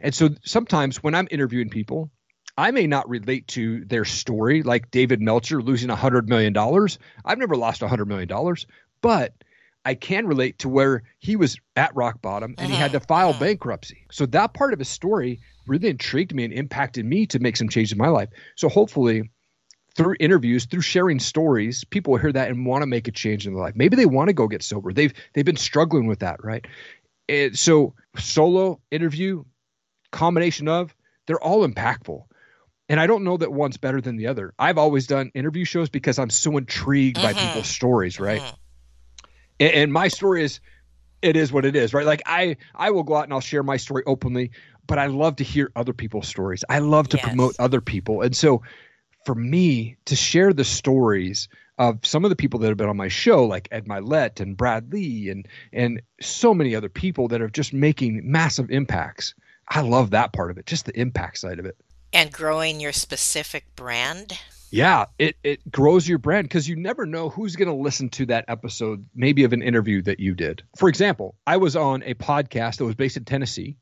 And 0.00 0.14
so 0.14 0.30
sometimes 0.44 1.02
when 1.02 1.14
I'm 1.14 1.28
interviewing 1.30 1.70
people, 1.70 2.10
I 2.56 2.70
may 2.70 2.86
not 2.86 3.08
relate 3.08 3.48
to 3.48 3.84
their 3.84 4.04
story, 4.04 4.62
like 4.62 4.90
David 4.90 5.20
Meltzer 5.20 5.60
losing 5.60 5.90
$100 5.90 6.28
million. 6.28 6.56
I've 7.24 7.38
never 7.38 7.56
lost 7.56 7.80
$100 7.80 8.06
million, 8.06 8.28
but 9.00 9.34
I 9.84 9.94
can 9.94 10.26
relate 10.26 10.60
to 10.60 10.68
where 10.68 11.02
he 11.18 11.36
was 11.36 11.58
at 11.76 11.94
rock 11.94 12.22
bottom 12.22 12.54
and 12.58 12.70
he 12.70 12.76
had 12.76 12.92
to 12.92 12.98
mm-hmm. 12.98 13.06
file 13.06 13.30
mm-hmm. 13.32 13.44
bankruptcy. 13.44 14.06
So 14.10 14.26
that 14.26 14.54
part 14.54 14.72
of 14.72 14.78
his 14.78 14.88
story 14.88 15.40
really 15.66 15.88
intrigued 15.88 16.34
me 16.34 16.44
and 16.44 16.52
impacted 16.52 17.04
me 17.04 17.26
to 17.26 17.38
make 17.38 17.56
some 17.56 17.68
change 17.68 17.92
in 17.92 17.98
my 17.98 18.08
life. 18.08 18.30
So 18.56 18.68
hopefully 18.68 19.30
through 19.94 20.16
interviews, 20.18 20.64
through 20.64 20.80
sharing 20.80 21.20
stories, 21.20 21.84
people 21.84 22.12
will 22.12 22.20
hear 22.20 22.32
that 22.32 22.48
and 22.48 22.66
want 22.66 22.82
to 22.82 22.86
make 22.86 23.08
a 23.08 23.12
change 23.12 23.46
in 23.46 23.54
their 23.54 23.62
life. 23.62 23.74
Maybe 23.76 23.96
they 23.96 24.06
want 24.06 24.28
to 24.28 24.34
go 24.34 24.48
get 24.48 24.62
sober. 24.62 24.92
They've 24.92 25.12
they've 25.34 25.44
been 25.44 25.56
struggling 25.56 26.06
with 26.06 26.20
that, 26.20 26.42
right? 26.42 26.66
And 27.28 27.58
so 27.58 27.94
solo 28.18 28.80
interview, 28.90 29.44
combination 30.10 30.68
of, 30.68 30.94
they're 31.26 31.42
all 31.42 31.66
impactful. 31.66 32.24
And 32.88 33.00
I 33.00 33.06
don't 33.06 33.24
know 33.24 33.36
that 33.38 33.52
one's 33.52 33.78
better 33.78 34.00
than 34.00 34.16
the 34.16 34.26
other. 34.26 34.52
I've 34.58 34.76
always 34.76 35.06
done 35.06 35.30
interview 35.34 35.64
shows 35.64 35.88
because 35.88 36.18
I'm 36.18 36.28
so 36.28 36.56
intrigued 36.58 37.16
by 37.16 37.32
Mhm. 37.32 37.46
people's 37.46 37.68
stories, 37.68 38.20
right? 38.20 38.42
Mhm. 38.42 38.54
And, 39.64 39.74
and 39.74 39.92
my 39.92 40.08
story 40.08 40.44
is 40.44 40.60
it 41.22 41.36
is 41.36 41.52
what 41.52 41.64
it 41.64 41.74
is, 41.74 41.94
right? 41.94 42.04
Like 42.04 42.22
I 42.26 42.56
I 42.74 42.90
will 42.90 43.02
go 43.02 43.16
out 43.16 43.24
and 43.24 43.32
I'll 43.32 43.40
share 43.40 43.62
my 43.62 43.78
story 43.78 44.02
openly, 44.06 44.50
but 44.86 44.98
I 44.98 45.06
love 45.06 45.36
to 45.36 45.44
hear 45.44 45.72
other 45.74 45.94
people's 45.94 46.28
stories. 46.28 46.64
I 46.68 46.80
love 46.80 47.08
to 47.08 47.16
Yes. 47.16 47.24
promote 47.28 47.56
other 47.58 47.80
people. 47.80 48.20
And 48.20 48.36
so 48.36 48.62
for 49.24 49.34
me 49.34 49.96
to 50.04 50.16
share 50.16 50.52
the 50.52 50.64
stories 50.64 51.48
of 51.78 52.04
some 52.04 52.24
of 52.24 52.30
the 52.30 52.36
people 52.36 52.60
that 52.60 52.68
have 52.68 52.76
been 52.76 52.90
on 52.90 52.96
my 52.96 53.08
show, 53.08 53.44
like 53.44 53.68
Ed 53.72 53.86
Mylett 53.86 54.38
and 54.38 54.56
Brad 54.56 54.92
Lea 54.92 55.30
and 55.30 55.48
and 55.72 56.02
so 56.20 56.52
many 56.52 56.76
other 56.76 56.90
people 56.90 57.28
that 57.28 57.40
are 57.40 57.48
just 57.48 57.72
making 57.72 58.20
massive 58.30 58.70
impacts. 58.70 59.34
I 59.68 59.80
love 59.80 60.10
that 60.10 60.34
part 60.34 60.50
of 60.50 60.58
it, 60.58 60.66
just 60.66 60.84
the 60.84 60.98
impact 61.00 61.38
side 61.38 61.58
of 61.58 61.64
it. 61.64 61.76
And 62.12 62.30
growing 62.30 62.80
your 62.80 62.92
specific 62.92 63.64
brand. 63.76 64.38
Yeah, 64.74 65.04
it 65.20 65.36
it 65.44 65.70
grows 65.70 66.08
your 66.08 66.18
brand 66.18 66.46
because 66.48 66.68
you 66.68 66.74
never 66.74 67.06
know 67.06 67.28
who's 67.28 67.54
going 67.54 67.68
to 67.68 67.74
listen 67.80 68.08
to 68.08 68.26
that 68.26 68.46
episode, 68.48 69.06
maybe 69.14 69.44
of 69.44 69.52
an 69.52 69.62
interview 69.62 70.02
that 70.02 70.18
you 70.18 70.34
did. 70.34 70.64
For 70.76 70.88
example, 70.88 71.36
I 71.46 71.58
was 71.58 71.76
on 71.76 72.02
a 72.02 72.14
podcast 72.14 72.78
that 72.78 72.84
was 72.84 72.96
based 72.96 73.16
in 73.16 73.24
Tennessee, 73.24 73.76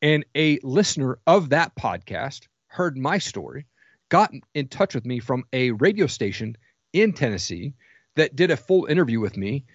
and 0.00 0.24
a 0.34 0.58
listener 0.62 1.18
of 1.26 1.50
that 1.50 1.76
podcast 1.76 2.46
heard 2.68 2.96
my 2.96 3.18
story, 3.18 3.66
got 4.08 4.32
in 4.54 4.68
touch 4.68 4.94
with 4.94 5.04
me 5.04 5.20
from 5.20 5.44
a 5.52 5.72
radio 5.72 6.06
station 6.06 6.56
in 6.94 7.12
Tennessee 7.12 7.74
that 8.16 8.34
did 8.34 8.50
a 8.50 8.56
full 8.56 8.86
interview 8.86 9.20
with 9.20 9.36
me, 9.36 9.66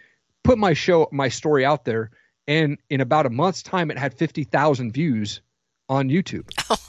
put 0.44 0.58
my 0.58 0.74
show, 0.74 1.08
my 1.12 1.30
story 1.30 1.66
out 1.66 1.86
there, 1.86 2.10
and 2.48 2.80
in 2.90 3.02
about 3.02 3.28
a 3.28 3.30
month's 3.30 3.62
time, 3.62 3.92
it 3.92 4.00
had 4.00 4.16
fifty 4.16 4.44
thousand 4.44 4.92
views 4.92 5.40
on 5.88 6.10
YouTube 6.10 6.50
oh, 6.72 6.87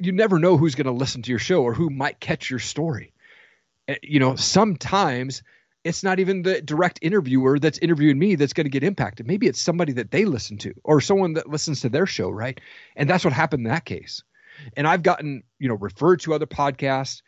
you 0.00 0.12
never 0.12 0.38
know 0.38 0.56
who's 0.56 0.74
going 0.74 0.86
to 0.86 0.92
listen 0.92 1.22
to 1.22 1.30
your 1.30 1.38
show 1.38 1.62
or 1.62 1.74
who 1.74 1.90
might 1.90 2.20
catch 2.20 2.50
your 2.50 2.58
story. 2.58 3.12
Uh, 3.88 3.94
You 4.02 4.20
know, 4.20 4.36
sometimes 4.36 5.42
it's 5.84 6.02
not 6.02 6.20
even 6.20 6.42
the 6.42 6.60
direct 6.60 6.98
interviewer 7.02 7.58
that's 7.58 7.78
interviewing 7.78 8.18
me 8.18 8.34
that's 8.34 8.52
going 8.52 8.66
to 8.66 8.70
get 8.70 8.84
impacted. 8.84 9.26
Maybe 9.26 9.46
it's 9.46 9.60
somebody 9.60 9.92
that 9.94 10.10
they 10.10 10.24
listen 10.24 10.58
to 10.58 10.74
or 10.84 11.00
someone 11.00 11.34
that 11.34 11.48
listens 11.48 11.80
to 11.80 11.88
their 11.88 12.06
show, 12.06 12.28
right? 12.28 12.60
And 12.96 13.08
that's 13.08 13.24
what 13.24 13.32
happened 13.32 13.66
in 13.66 13.72
that 13.72 13.86
case. 13.86 14.22
And 14.76 14.86
I've 14.86 15.02
gotten, 15.02 15.42
you 15.58 15.68
know, 15.68 15.76
referred 15.76 16.20
to 16.20 16.34
other 16.34 16.46
podcasts, 16.46 17.22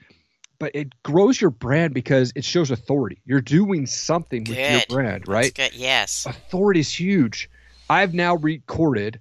but 0.59 0.73
it 0.75 0.93
grows 1.03 1.41
your 1.41 1.51
brand 1.51 1.95
because 1.95 2.33
it 2.37 2.45
shows 2.45 2.71
authority. 2.71 3.23
You're 3.25 3.41
doing 3.41 3.87
something 3.87 4.45
with 4.45 4.59
your 4.59 4.81
Good. 4.81 4.89
brand, 4.89 5.25
That's 5.27 5.29
right? 5.29 5.73
Yes. 5.75 6.27
authority 6.27 6.81
is 6.81 6.93
huge. 6.93 7.49
I've 7.89 8.13
now 8.13 8.37
recorded 8.37 9.19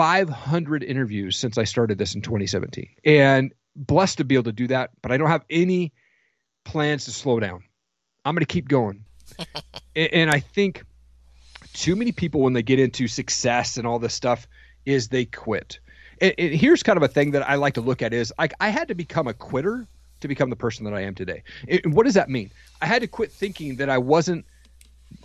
500 0.00 0.82
interviews 0.82 1.36
since 1.36 1.58
I 1.58 1.64
started 1.64 1.98
this 1.98 2.14
in 2.14 2.22
2017, 2.22 2.88
and 3.04 3.52
blessed 3.76 4.16
to 4.16 4.24
be 4.24 4.34
able 4.34 4.44
to 4.44 4.52
do 4.52 4.66
that. 4.68 4.92
But 5.02 5.12
I 5.12 5.18
don't 5.18 5.28
have 5.28 5.44
any 5.50 5.92
plans 6.64 7.04
to 7.04 7.10
slow 7.10 7.38
down. 7.38 7.64
I'm 8.24 8.34
going 8.34 8.40
to 8.40 8.46
keep 8.46 8.66
going, 8.66 9.04
and, 9.94 10.08
and 10.10 10.30
I 10.30 10.40
think 10.40 10.84
too 11.74 11.96
many 11.96 12.12
people 12.12 12.40
when 12.40 12.54
they 12.54 12.62
get 12.62 12.80
into 12.80 13.08
success 13.08 13.76
and 13.76 13.86
all 13.86 13.98
this 13.98 14.14
stuff 14.14 14.48
is 14.86 15.08
they 15.08 15.26
quit. 15.26 15.80
And, 16.22 16.32
and 16.38 16.54
here's 16.54 16.82
kind 16.82 16.96
of 16.96 17.02
a 17.02 17.08
thing 17.08 17.32
that 17.32 17.46
I 17.46 17.56
like 17.56 17.74
to 17.74 17.82
look 17.82 18.00
at 18.00 18.14
is 18.14 18.32
like 18.38 18.54
I 18.58 18.70
had 18.70 18.88
to 18.88 18.94
become 18.94 19.28
a 19.28 19.34
quitter 19.34 19.86
to 20.20 20.28
become 20.28 20.48
the 20.48 20.56
person 20.56 20.86
that 20.86 20.94
I 20.94 21.02
am 21.02 21.14
today. 21.14 21.42
And 21.68 21.92
what 21.92 22.06
does 22.06 22.14
that 22.14 22.30
mean? 22.30 22.50
I 22.80 22.86
had 22.86 23.02
to 23.02 23.06
quit 23.06 23.30
thinking 23.30 23.76
that 23.76 23.90
I 23.90 23.98
wasn't 23.98 24.46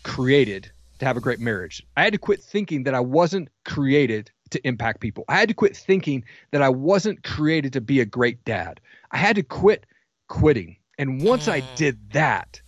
created 0.04 0.70
to 1.00 1.06
have 1.06 1.16
a 1.16 1.22
great 1.22 1.40
marriage. 1.40 1.82
I 1.96 2.04
had 2.04 2.12
to 2.12 2.20
quit 2.20 2.44
thinking 2.44 2.84
that 2.84 2.94
I 2.94 3.00
wasn't 3.00 3.48
created 3.64 4.32
to 4.56 4.68
impact 4.68 5.00
people. 5.00 5.24
I 5.30 5.38
had 5.38 5.48
to 5.50 5.54
quit 5.54 5.78
thinking 5.78 6.24
that 6.52 6.62
I 6.62 6.70
wasn't 6.70 7.24
created 7.24 7.74
to 7.74 7.82
be 7.82 8.00
a 8.00 8.06
great 8.06 8.44
dad. 8.46 8.80
I 9.12 9.18
had 9.18 9.36
to 9.36 9.44
quit 9.44 9.86
quitting. 10.28 10.78
And 10.98 11.22
once 11.22 11.48
I 11.48 11.62
Mm. 11.62 11.76
did 11.76 12.12
that, 12.13 12.62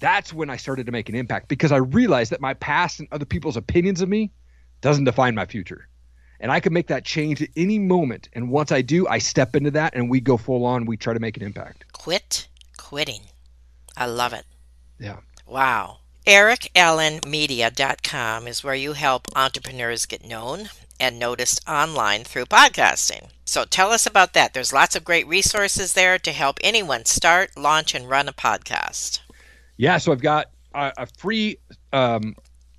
that's 0.00 0.32
when 0.32 0.50
I 0.50 0.56
started 0.56 0.86
to 0.86 0.92
make 0.92 1.08
an 1.08 1.14
impact 1.14 1.48
because 1.48 1.72
I 1.72 1.78
realized 1.78 2.30
that 2.32 2.40
my 2.40 2.54
past 2.54 3.00
and 3.00 3.08
other 3.12 3.24
people's 3.24 3.56
opinions 3.56 4.02
of 4.02 4.08
me 4.08 4.30
doesn't 4.80 5.04
define 5.04 5.34
my 5.34 5.46
future. 5.46 5.88
And 6.40 6.52
I 6.52 6.60
can 6.60 6.72
make 6.72 6.88
that 6.88 7.04
change 7.04 7.40
at 7.40 7.48
any 7.56 7.78
moment. 7.78 8.28
And 8.34 8.50
once 8.50 8.70
I 8.72 8.82
do, 8.82 9.06
I 9.08 9.18
step 9.18 9.56
into 9.56 9.70
that 9.70 9.94
and 9.94 10.10
we 10.10 10.20
go 10.20 10.36
full 10.36 10.66
on. 10.66 10.84
We 10.84 10.96
try 10.96 11.14
to 11.14 11.20
make 11.20 11.36
an 11.36 11.42
impact. 11.44 11.84
Quit 11.92 12.48
quitting. 12.76 13.22
I 13.96 14.06
love 14.06 14.32
it. 14.34 14.44
Yeah. 14.98 15.18
Wow. 15.46 15.98
ErikAllenMedia.com 16.26 18.48
is 18.48 18.64
where 18.64 18.74
you 18.74 18.94
help 18.94 19.28
entrepreneurs 19.36 20.06
get 20.06 20.24
known 20.24 20.68
and 20.98 21.18
noticed 21.18 21.60
online 21.68 22.24
through 22.24 22.46
podcasting. 22.46 23.28
So 23.44 23.64
tell 23.64 23.90
us 23.90 24.06
about 24.06 24.32
that. 24.32 24.54
There's 24.54 24.72
lots 24.72 24.96
of 24.96 25.04
great 25.04 25.26
resources 25.26 25.92
there 25.92 26.18
to 26.18 26.32
help 26.32 26.58
anyone 26.62 27.04
start, 27.04 27.56
launch, 27.56 27.94
and 27.94 28.08
run 28.08 28.28
a 28.28 28.32
podcast. 28.32 29.20
Yeah, 29.76 29.98
so 29.98 30.12
I've 30.12 30.22
got 30.22 30.50
a, 30.74 30.92
a 30.98 31.06
free 31.06 31.58
um, 31.92 32.36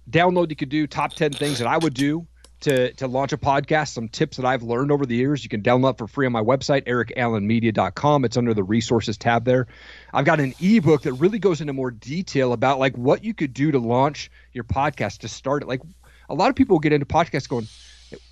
download 0.10 0.49
you 0.49 0.56
could 0.56 0.69
do 0.69 0.88
top 0.88 1.13
10 1.13 1.34
things 1.34 1.60
that 1.60 1.67
I 1.67 1.78
would 1.78 1.93
do 1.93 2.28
to, 2.62 2.93
to 2.93 3.08
launch 3.08 3.34
a 3.34 3.38
podcast, 3.38 3.89
some 3.89 4.08
tips 4.08 4.38
that 4.38 4.45
I've 4.45 4.63
learned 4.63 4.91
over 4.91 5.06
the 5.06 5.15
years. 5.15 5.43
You 5.43 5.49
can 5.49 5.62
download 5.62 5.97
for 5.97 6.08
free 6.08 6.25
on 6.25 6.32
my 6.32 6.41
website, 6.41 6.86
erikallenmedia.com. 6.86 8.25
It's 8.25 8.38
under 8.38 8.54
the 8.54 8.63
resources 8.63 9.17
tab 9.17 9.45
there. 9.45 9.67
I've 10.13 10.25
got 10.25 10.39
an 10.39 10.54
ebook 10.60 11.04
that 11.04 11.13
really 11.13 11.39
goes 11.39 11.62
into 11.62 11.73
more 11.73 11.91
detail 11.91 12.54
about 12.54 12.80
like 12.80 12.97
what 12.97 13.23
you 13.23 13.34
could 13.34 13.54
do 13.54 13.71
to 13.71 13.80
launch 13.80 14.32
your 14.54 14.63
podcast 14.63 15.19
to 15.19 15.28
start 15.28 15.63
it. 15.63 15.67
Like 15.67 15.82
a 16.30 16.34
lot 16.34 16.49
of 16.49 16.56
people 16.56 16.80
get 16.80 16.93
into 16.93 17.06
podcasts 17.06 17.47
going, 17.47 17.67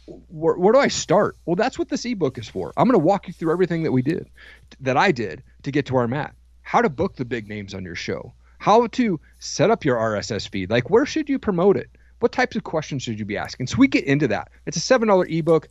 where, 0.05 0.55
where 0.55 0.73
do 0.73 0.79
I 0.79 0.87
start? 0.87 1.37
Well, 1.45 1.55
that's 1.55 1.79
what 1.79 1.89
this 1.89 2.05
ebook 2.05 2.37
is 2.37 2.47
for. 2.47 2.73
I'm 2.77 2.87
going 2.87 2.99
to 2.99 3.05
walk 3.05 3.27
you 3.27 3.33
through 3.33 3.51
everything 3.51 3.83
that 3.83 3.91
we 3.91 4.01
did, 4.01 4.29
that 4.81 4.97
I 4.97 5.11
did 5.11 5.43
to 5.63 5.71
get 5.71 5.85
to 5.87 5.95
our 5.97 6.07
mat. 6.07 6.35
How 6.61 6.81
to 6.81 6.89
book 6.89 7.15
the 7.15 7.25
big 7.25 7.47
names 7.47 7.73
on 7.73 7.83
your 7.83 7.95
show, 7.95 8.33
how 8.59 8.87
to 8.87 9.19
set 9.39 9.69
up 9.69 9.83
your 9.83 9.97
RSS 9.97 10.49
feed, 10.49 10.69
like 10.69 10.89
where 10.89 11.05
should 11.05 11.29
you 11.29 11.39
promote 11.39 11.77
it? 11.77 11.89
What 12.19 12.31
types 12.31 12.55
of 12.55 12.63
questions 12.63 13.03
should 13.03 13.19
you 13.19 13.25
be 13.25 13.37
asking? 13.37 13.67
So 13.67 13.75
we 13.77 13.87
get 13.87 14.05
into 14.05 14.29
that. 14.29 14.49
It's 14.65 14.77
a 14.77 14.79
$7 14.79 15.29
ebook. 15.29 15.67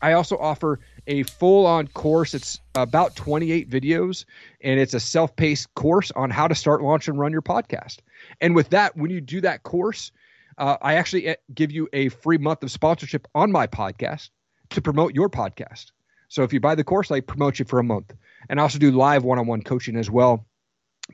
I 0.00 0.14
also 0.14 0.36
offer 0.36 0.80
a 1.06 1.22
full 1.22 1.64
on 1.64 1.86
course. 1.86 2.34
It's 2.34 2.60
about 2.74 3.14
28 3.14 3.70
videos 3.70 4.24
and 4.60 4.80
it's 4.80 4.94
a 4.94 5.00
self 5.00 5.36
paced 5.36 5.72
course 5.74 6.10
on 6.10 6.30
how 6.30 6.48
to 6.48 6.56
start, 6.56 6.82
launch, 6.82 7.06
and 7.06 7.18
run 7.18 7.30
your 7.30 7.42
podcast. 7.42 7.98
And 8.40 8.56
with 8.56 8.70
that, 8.70 8.96
when 8.96 9.10
you 9.12 9.20
do 9.20 9.40
that 9.42 9.62
course, 9.62 10.10
uh, 10.58 10.76
I 10.80 10.94
actually 10.94 11.28
uh, 11.28 11.34
give 11.54 11.72
you 11.72 11.88
a 11.92 12.08
free 12.08 12.38
month 12.38 12.62
of 12.62 12.70
sponsorship 12.70 13.28
on 13.34 13.52
my 13.52 13.66
podcast 13.66 14.30
to 14.70 14.80
promote 14.80 15.14
your 15.14 15.28
podcast. 15.28 15.92
So 16.28 16.42
if 16.42 16.52
you 16.52 16.60
buy 16.60 16.74
the 16.74 16.84
course, 16.84 17.10
I 17.10 17.20
promote 17.20 17.58
you 17.58 17.64
for 17.64 17.78
a 17.78 17.84
month. 17.84 18.14
And 18.48 18.58
I 18.58 18.62
also 18.62 18.78
do 18.78 18.90
live 18.90 19.24
one 19.24 19.38
on 19.38 19.46
one 19.46 19.62
coaching 19.62 19.96
as 19.96 20.10
well. 20.10 20.46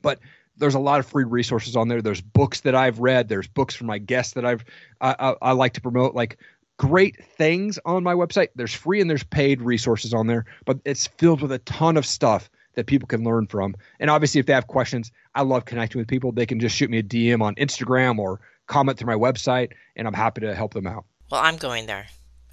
But 0.02 0.20
there's 0.56 0.74
a 0.74 0.80
lot 0.80 1.00
of 1.00 1.06
free 1.06 1.24
resources 1.24 1.76
on 1.76 1.88
there. 1.88 2.02
There's 2.02 2.20
books 2.20 2.60
that 2.60 2.74
I've 2.74 3.00
read. 3.00 3.28
There's 3.28 3.48
books 3.48 3.74
from 3.74 3.86
my 3.86 3.98
guests 3.98 4.34
that 4.34 4.44
I've 4.44 4.64
I, 5.00 5.14
I, 5.18 5.34
I 5.42 5.52
like 5.52 5.74
to 5.74 5.80
promote. 5.80 6.14
Like 6.14 6.38
great 6.78 7.24
things 7.24 7.78
on 7.84 8.02
my 8.02 8.14
website. 8.14 8.48
There's 8.54 8.74
free 8.74 9.00
and 9.00 9.10
there's 9.10 9.24
paid 9.24 9.60
resources 9.60 10.14
on 10.14 10.26
there, 10.26 10.46
but 10.64 10.78
it's 10.84 11.06
filled 11.06 11.42
with 11.42 11.52
a 11.52 11.58
ton 11.60 11.96
of 11.96 12.06
stuff 12.06 12.50
that 12.74 12.86
people 12.86 13.08
can 13.08 13.24
learn 13.24 13.46
from. 13.46 13.74
And 13.98 14.10
obviously, 14.10 14.38
if 14.38 14.46
they 14.46 14.52
have 14.52 14.68
questions, 14.68 15.10
I 15.34 15.42
love 15.42 15.64
connecting 15.64 15.98
with 15.98 16.08
people. 16.08 16.32
They 16.32 16.46
can 16.46 16.60
just 16.60 16.76
shoot 16.76 16.90
me 16.90 16.98
a 16.98 17.02
DM 17.02 17.42
on 17.42 17.56
Instagram 17.56 18.18
or 18.18 18.40
comment 18.68 18.98
through 18.98 19.08
my 19.08 19.14
website, 19.16 19.72
and 19.96 20.06
I'm 20.06 20.14
happy 20.14 20.40
to 20.42 20.54
help 20.54 20.72
them 20.74 20.86
out. 20.86 21.04
Well, 21.30 21.40
I'm 21.42 21.56
going 21.56 21.86
there. 21.86 22.06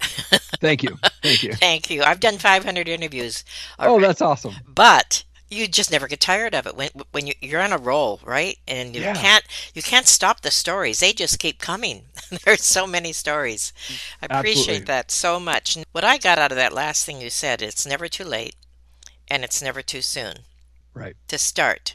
Thank 0.60 0.82
you. 0.82 0.98
Thank 1.22 1.42
you. 1.42 1.52
Thank 1.54 1.88
you. 1.90 2.02
I've 2.02 2.20
done 2.20 2.38
500 2.38 2.88
interviews. 2.88 3.44
Oh, 3.78 3.90
already. 3.92 4.06
that's 4.08 4.20
awesome. 4.22 4.54
but 4.66 5.22
you 5.48 5.68
just 5.68 5.92
never 5.92 6.08
get 6.08 6.18
tired 6.20 6.54
of 6.56 6.66
it 6.66 6.76
when 6.76 6.90
when 7.12 7.28
you, 7.28 7.32
you're 7.40 7.60
on 7.62 7.72
a 7.72 7.78
roll, 7.78 8.20
right? 8.24 8.56
And 8.66 8.94
you 8.96 9.02
Yeah. 9.02 9.14
can't 9.14 9.44
you 9.74 9.82
can't 9.82 10.06
stop 10.08 10.40
the 10.40 10.50
stories; 10.50 10.98
they 11.00 11.12
just 11.12 11.38
keep 11.38 11.60
coming. 11.60 12.02
There's 12.44 12.64
so 12.64 12.86
many 12.86 13.12
stories. 13.12 13.72
I 14.20 14.26
appreciate 14.26 14.82
Absolutely. 14.82 14.84
that 14.86 15.10
so 15.12 15.38
much. 15.38 15.78
What 15.92 16.04
I 16.04 16.18
got 16.18 16.38
out 16.38 16.50
of 16.52 16.56
that 16.56 16.72
last 16.72 17.06
thing 17.06 17.20
you 17.20 17.30
said, 17.30 17.62
it's 17.62 17.86
never 17.86 18.08
too 18.08 18.24
late, 18.24 18.56
and 19.28 19.44
it's 19.44 19.62
never 19.62 19.82
too 19.82 20.02
soon 20.02 20.38
Right. 20.94 21.14
to 21.28 21.38
start 21.38 21.94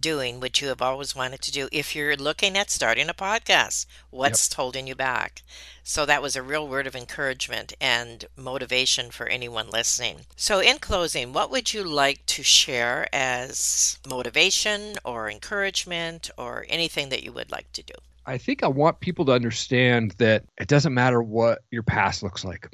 doing 0.00 0.40
what 0.40 0.60
you 0.60 0.68
have 0.68 0.82
always 0.82 1.14
wanted 1.14 1.40
to 1.42 1.52
do. 1.52 1.68
If 1.72 1.94
you're 1.94 2.16
looking 2.16 2.56
at 2.56 2.70
starting 2.70 3.08
a 3.08 3.14
podcast, 3.14 3.86
what's 4.10 4.52
holding 4.52 4.86
you 4.86 4.94
back? 4.94 5.42
So 5.82 6.04
that 6.04 6.22
was 6.22 6.36
a 6.36 6.42
real 6.42 6.68
word 6.68 6.86
of 6.86 6.94
encouragement 6.94 7.72
and 7.80 8.24
motivation 8.36 9.10
for 9.10 9.26
anyone 9.26 9.70
listening. 9.70 10.26
So, 10.36 10.60
in 10.60 10.78
closing, 10.78 11.32
what 11.32 11.50
would 11.50 11.72
you 11.72 11.82
like 11.82 12.26
to 12.26 12.42
share 12.42 13.08
as 13.12 13.98
motivation 14.06 14.96
or 15.04 15.30
encouragement 15.30 16.30
or 16.36 16.66
anything 16.68 17.08
that 17.08 17.22
you 17.22 17.32
would 17.32 17.50
like 17.50 17.72
to 17.72 17.82
do? 17.82 17.94
I 18.26 18.36
think 18.36 18.62
I 18.62 18.68
want 18.68 19.00
people 19.00 19.24
to 19.24 19.32
understand 19.32 20.10
that 20.18 20.44
it 20.60 20.68
doesn't 20.68 20.92
matter 20.92 21.22
what 21.22 21.60
your 21.70 21.82
past 21.82 22.22
looks 22.22 22.44
like. 22.44 22.68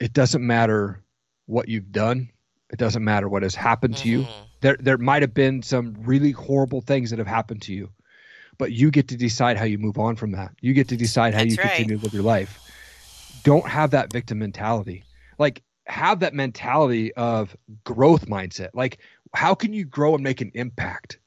It 0.00 0.14
doesn't 0.14 0.44
matter 0.44 1.02
what 1.44 1.68
you've 1.68 1.92
done. 1.92 2.30
It 2.70 2.78
doesn't 2.78 3.04
matter 3.04 3.28
what 3.28 3.42
has 3.42 3.54
happened 3.54 3.98
to 3.98 4.08
you. 4.08 4.20
Mm-hmm. 4.20 4.44
There 4.60 4.76
there 4.80 4.98
might 4.98 5.22
have 5.22 5.34
been 5.34 5.62
some 5.62 5.94
really 6.00 6.32
horrible 6.32 6.80
things 6.80 7.10
that 7.10 7.18
have 7.18 7.28
happened 7.28 7.62
to 7.62 7.74
you. 7.74 7.90
But 8.58 8.72
you 8.72 8.90
get 8.90 9.08
to 9.08 9.16
decide 9.16 9.56
how 9.56 9.64
you 9.64 9.78
move 9.78 9.98
on 9.98 10.16
from 10.16 10.32
that. 10.32 10.52
You 10.60 10.74
get 10.74 10.88
to 10.88 10.96
decide 10.96 11.32
how 11.32 11.40
That's 11.40 11.52
you 11.52 11.62
right. 11.62 11.76
continue 11.76 11.96
to 11.96 12.04
live 12.04 12.12
your 12.12 12.22
life. 12.22 12.60
Don't 13.42 13.66
have 13.66 13.92
that 13.92 14.12
victim 14.12 14.38
mentality. 14.38 15.04
Like 15.38 15.62
have 15.90 16.20
that 16.20 16.34
mentality 16.34 17.12
of 17.14 17.56
growth 17.84 18.26
mindset. 18.26 18.68
Like, 18.74 18.98
how 19.34 19.54
can 19.54 19.72
you 19.72 19.84
grow 19.84 20.14
and 20.14 20.22
make 20.22 20.40
an 20.40 20.50
impact? 20.54 21.18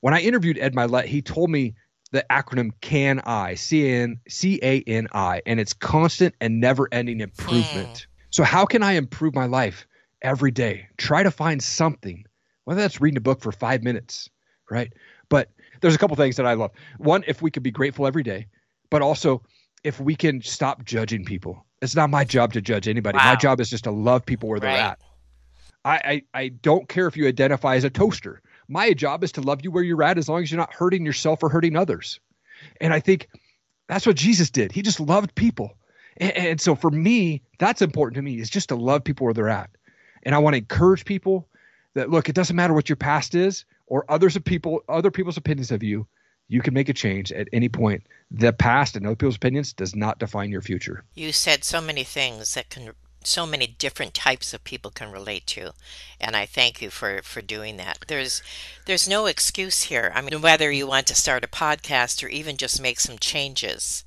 When 0.00 0.14
I 0.14 0.20
interviewed 0.20 0.58
Ed 0.58 0.74
Mylett, 0.74 1.04
he 1.04 1.22
told 1.22 1.50
me 1.50 1.74
the 2.10 2.24
acronym 2.30 2.72
CAN 2.80 3.20
I, 3.20 3.54
C 3.54 3.86
A 3.86 4.02
N 4.02 4.20
C 4.28 4.58
A 4.62 4.82
N 4.86 5.08
I, 5.12 5.42
and 5.46 5.60
it's 5.60 5.72
constant 5.72 6.34
and 6.40 6.60
never 6.60 6.88
ending 6.92 7.20
improvement. 7.20 7.88
Hmm. 7.98 8.24
So, 8.30 8.44
how 8.44 8.64
can 8.64 8.82
I 8.82 8.92
improve 8.92 9.34
my 9.34 9.46
life 9.46 9.86
every 10.22 10.50
day? 10.50 10.88
Try 10.96 11.22
to 11.22 11.30
find 11.30 11.62
something, 11.62 12.24
whether 12.68 12.82
that's 12.82 13.00
reading 13.00 13.16
a 13.16 13.22
book 13.22 13.40
for 13.40 13.50
five 13.50 13.82
minutes, 13.82 14.28
right? 14.70 14.92
But 15.30 15.50
there's 15.80 15.94
a 15.94 15.98
couple 15.98 16.14
things 16.16 16.36
that 16.36 16.44
I 16.44 16.52
love. 16.52 16.70
One, 16.98 17.24
if 17.26 17.40
we 17.40 17.50
could 17.50 17.62
be 17.62 17.70
grateful 17.70 18.06
every 18.06 18.22
day, 18.22 18.46
but 18.90 19.00
also 19.00 19.40
if 19.84 19.98
we 19.98 20.14
can 20.14 20.42
stop 20.42 20.84
judging 20.84 21.24
people. 21.24 21.64
It's 21.80 21.96
not 21.96 22.10
my 22.10 22.24
job 22.24 22.52
to 22.52 22.60
judge 22.60 22.86
anybody. 22.86 23.16
Wow. 23.16 23.24
My 23.24 23.36
job 23.36 23.58
is 23.62 23.70
just 23.70 23.84
to 23.84 23.90
love 23.90 24.26
people 24.26 24.50
where 24.50 24.60
they're 24.60 24.68
right. 24.68 24.80
at. 24.80 24.98
I, 25.86 25.94
I, 25.94 26.22
I 26.34 26.48
don't 26.48 26.90
care 26.90 27.06
if 27.06 27.16
you 27.16 27.26
identify 27.26 27.76
as 27.76 27.84
a 27.84 27.90
toaster. 27.90 28.42
My 28.68 28.92
job 28.92 29.24
is 29.24 29.32
to 29.32 29.40
love 29.40 29.60
you 29.62 29.70
where 29.70 29.82
you're 29.82 30.02
at 30.02 30.18
as 30.18 30.28
long 30.28 30.42
as 30.42 30.50
you're 30.50 30.60
not 30.60 30.74
hurting 30.74 31.06
yourself 31.06 31.42
or 31.42 31.48
hurting 31.48 31.74
others. 31.74 32.20
And 32.82 32.92
I 32.92 33.00
think 33.00 33.30
that's 33.88 34.06
what 34.06 34.16
Jesus 34.16 34.50
did. 34.50 34.72
He 34.72 34.82
just 34.82 35.00
loved 35.00 35.34
people. 35.36 35.78
And, 36.18 36.32
and 36.36 36.60
so 36.60 36.74
for 36.74 36.90
me, 36.90 37.40
that's 37.58 37.80
important 37.80 38.16
to 38.16 38.22
me 38.22 38.38
is 38.38 38.50
just 38.50 38.68
to 38.68 38.76
love 38.76 39.04
people 39.04 39.24
where 39.24 39.32
they're 39.32 39.48
at. 39.48 39.70
And 40.22 40.34
I 40.34 40.38
want 40.38 40.52
to 40.52 40.58
encourage 40.58 41.06
people 41.06 41.48
that 41.94 42.10
look, 42.10 42.28
it 42.28 42.34
doesn't 42.34 42.56
matter 42.56 42.74
what 42.74 42.88
your 42.88 42.96
past 42.96 43.34
is 43.34 43.64
or 43.86 44.04
others 44.08 44.36
of 44.36 44.44
people, 44.44 44.82
other 44.88 45.10
people's 45.10 45.36
opinions 45.36 45.70
of 45.70 45.82
you. 45.82 46.06
You 46.48 46.62
can 46.62 46.72
make 46.72 46.88
a 46.88 46.94
change 46.94 47.30
at 47.32 47.48
any 47.52 47.68
point. 47.68 48.04
The 48.30 48.52
past 48.52 48.96
and 48.96 49.06
other 49.06 49.16
people's 49.16 49.36
opinions 49.36 49.72
does 49.74 49.94
not 49.94 50.18
define 50.18 50.50
your 50.50 50.62
future. 50.62 51.04
You 51.14 51.32
said 51.32 51.62
so 51.62 51.80
many 51.80 52.04
things 52.04 52.54
that 52.54 52.70
can 52.70 52.92
so 53.24 53.46
many 53.46 53.66
different 53.66 54.14
types 54.14 54.54
of 54.54 54.64
people 54.64 54.90
can 54.90 55.10
relate 55.10 55.46
to 55.46 55.72
and 56.20 56.36
i 56.36 56.46
thank 56.46 56.80
you 56.80 56.88
for 56.88 57.20
for 57.22 57.42
doing 57.42 57.76
that 57.76 57.98
there's 58.06 58.42
there's 58.86 59.08
no 59.08 59.26
excuse 59.26 59.84
here 59.84 60.12
i 60.14 60.20
mean 60.20 60.40
whether 60.40 60.70
you 60.70 60.86
want 60.86 61.06
to 61.06 61.14
start 61.14 61.44
a 61.44 61.48
podcast 61.48 62.24
or 62.24 62.28
even 62.28 62.56
just 62.56 62.80
make 62.80 63.00
some 63.00 63.18
changes 63.18 64.04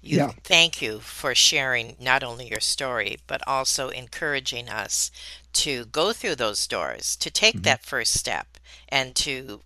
you 0.00 0.18
yeah. 0.18 0.32
thank 0.44 0.80
you 0.80 1.00
for 1.00 1.34
sharing 1.34 1.96
not 2.00 2.22
only 2.22 2.48
your 2.48 2.60
story 2.60 3.18
but 3.26 3.46
also 3.46 3.88
encouraging 3.88 4.68
us 4.68 5.10
to 5.52 5.84
go 5.86 6.12
through 6.12 6.34
those 6.34 6.66
doors 6.66 7.16
to 7.16 7.30
take 7.30 7.56
mm-hmm. 7.56 7.62
that 7.62 7.84
first 7.84 8.14
step 8.14 8.58
and 8.88 9.14
to 9.14 9.60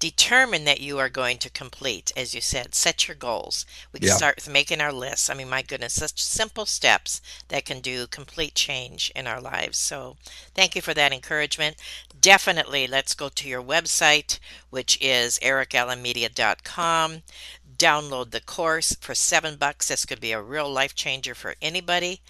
determine 0.00 0.64
that 0.64 0.80
you 0.80 0.98
are 0.98 1.08
going 1.08 1.38
to 1.38 1.48
complete 1.48 2.12
as 2.16 2.34
you 2.34 2.40
said 2.40 2.74
set 2.74 3.06
your 3.08 3.14
goals 3.14 3.64
we 3.92 4.00
can 4.00 4.08
yeah. 4.08 4.14
start 4.14 4.36
with 4.36 4.50
making 4.50 4.80
our 4.80 4.92
lists 4.92 5.30
i 5.30 5.34
mean 5.34 5.48
my 5.48 5.62
goodness 5.62 5.94
such 5.94 6.22
simple 6.22 6.66
steps 6.66 7.22
that 7.48 7.64
can 7.64 7.80
do 7.80 8.06
complete 8.08 8.54
change 8.54 9.10
in 9.14 9.26
our 9.26 9.40
lives 9.40 9.78
so 9.78 10.16
thank 10.54 10.74
you 10.74 10.82
for 10.82 10.92
that 10.92 11.12
encouragement 11.12 11.76
definitely 12.20 12.86
let's 12.86 13.14
go 13.14 13.28
to 13.28 13.48
your 13.48 13.62
website 13.62 14.38
which 14.68 14.98
is 15.00 15.38
erikallenmedia.com 15.38 17.22
download 17.84 18.30
the 18.30 18.40
course 18.40 18.96
for 19.00 19.14
seven 19.14 19.56
bucks 19.56 19.88
this 19.88 20.06
could 20.06 20.20
be 20.20 20.32
a 20.32 20.40
real 20.40 20.70
life 20.70 20.94
changer 20.94 21.34
for 21.34 21.54
anybody 21.60 22.22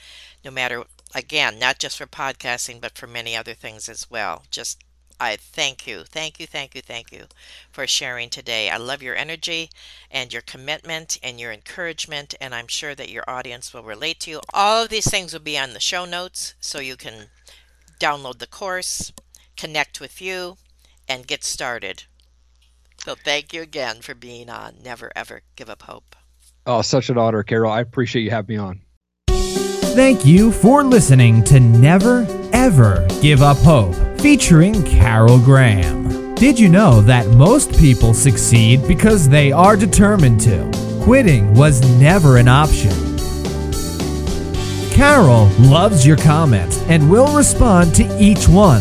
no 0.44 0.50
matter 0.50 0.82
again 1.14 1.60
not 1.60 1.78
just 1.78 1.96
for 1.96 2.06
podcasting 2.06 2.80
but 2.80 2.98
for 2.98 3.06
many 3.06 3.36
other 3.36 3.54
things 3.54 3.88
as 3.88 4.10
well 4.10 4.42
just 4.50 4.82
I 5.20 5.36
thank 5.36 5.86
you, 5.86 6.02
thank 6.02 6.40
you, 6.40 6.46
thank 6.46 6.74
you, 6.74 6.82
thank 6.82 7.12
you 7.12 7.26
for 7.70 7.86
sharing 7.86 8.30
today. 8.30 8.68
I 8.68 8.78
love 8.78 9.00
your 9.00 9.14
energy 9.14 9.70
and 10.10 10.32
your 10.32 10.42
commitment 10.42 11.18
and 11.22 11.38
your 11.38 11.52
encouragement, 11.52 12.34
and 12.40 12.52
I'm 12.52 12.66
sure 12.66 12.96
that 12.96 13.10
your 13.10 13.24
audience 13.28 13.72
will 13.72 13.84
relate 13.84 14.18
to 14.20 14.30
you. 14.30 14.40
All 14.52 14.82
of 14.82 14.88
these 14.88 15.08
things 15.08 15.32
will 15.32 15.40
be 15.40 15.56
on 15.56 15.72
the 15.72 15.80
show 15.80 16.04
notes 16.04 16.54
so 16.60 16.80
you 16.80 16.96
can 16.96 17.28
download 18.00 18.38
the 18.38 18.48
course, 18.48 19.12
connect 19.56 20.00
with 20.00 20.20
you, 20.20 20.56
and 21.08 21.28
get 21.28 21.44
started. 21.44 22.04
So 23.04 23.14
thank 23.14 23.52
you 23.52 23.60
again 23.60 24.00
for 24.00 24.14
being 24.14 24.48
on 24.48 24.76
Never 24.82 25.12
Ever 25.14 25.42
Give 25.56 25.68
Up 25.68 25.82
Hope. 25.82 26.16
Oh, 26.64 26.80
such 26.80 27.10
an 27.10 27.18
honor, 27.18 27.42
Carol. 27.42 27.70
I 27.70 27.80
appreciate 27.80 28.22
you 28.22 28.30
having 28.30 28.56
me 28.56 28.62
on. 28.62 28.80
Thank 29.28 30.24
you 30.24 30.50
for 30.50 30.82
listening 30.82 31.44
to 31.44 31.60
Never 31.60 32.26
Ever 32.54 33.06
Give 33.20 33.42
Up 33.42 33.58
Hope, 33.58 33.94
featuring 34.22 34.82
Carol 34.84 35.38
Graham. 35.38 36.34
Did 36.34 36.58
you 36.58 36.70
know 36.70 37.02
that 37.02 37.28
most 37.28 37.78
people 37.78 38.14
succeed 38.14 38.88
because 38.88 39.28
they 39.28 39.52
are 39.52 39.76
determined 39.76 40.40
to? 40.40 40.70
Quitting 41.02 41.52
was 41.52 41.82
never 42.00 42.38
an 42.38 42.48
option. 42.48 42.90
Carol 44.92 45.48
loves 45.58 46.06
your 46.06 46.16
comments 46.16 46.78
and 46.88 47.10
will 47.10 47.36
respond 47.36 47.94
to 47.96 48.18
each 48.18 48.48
one. 48.48 48.80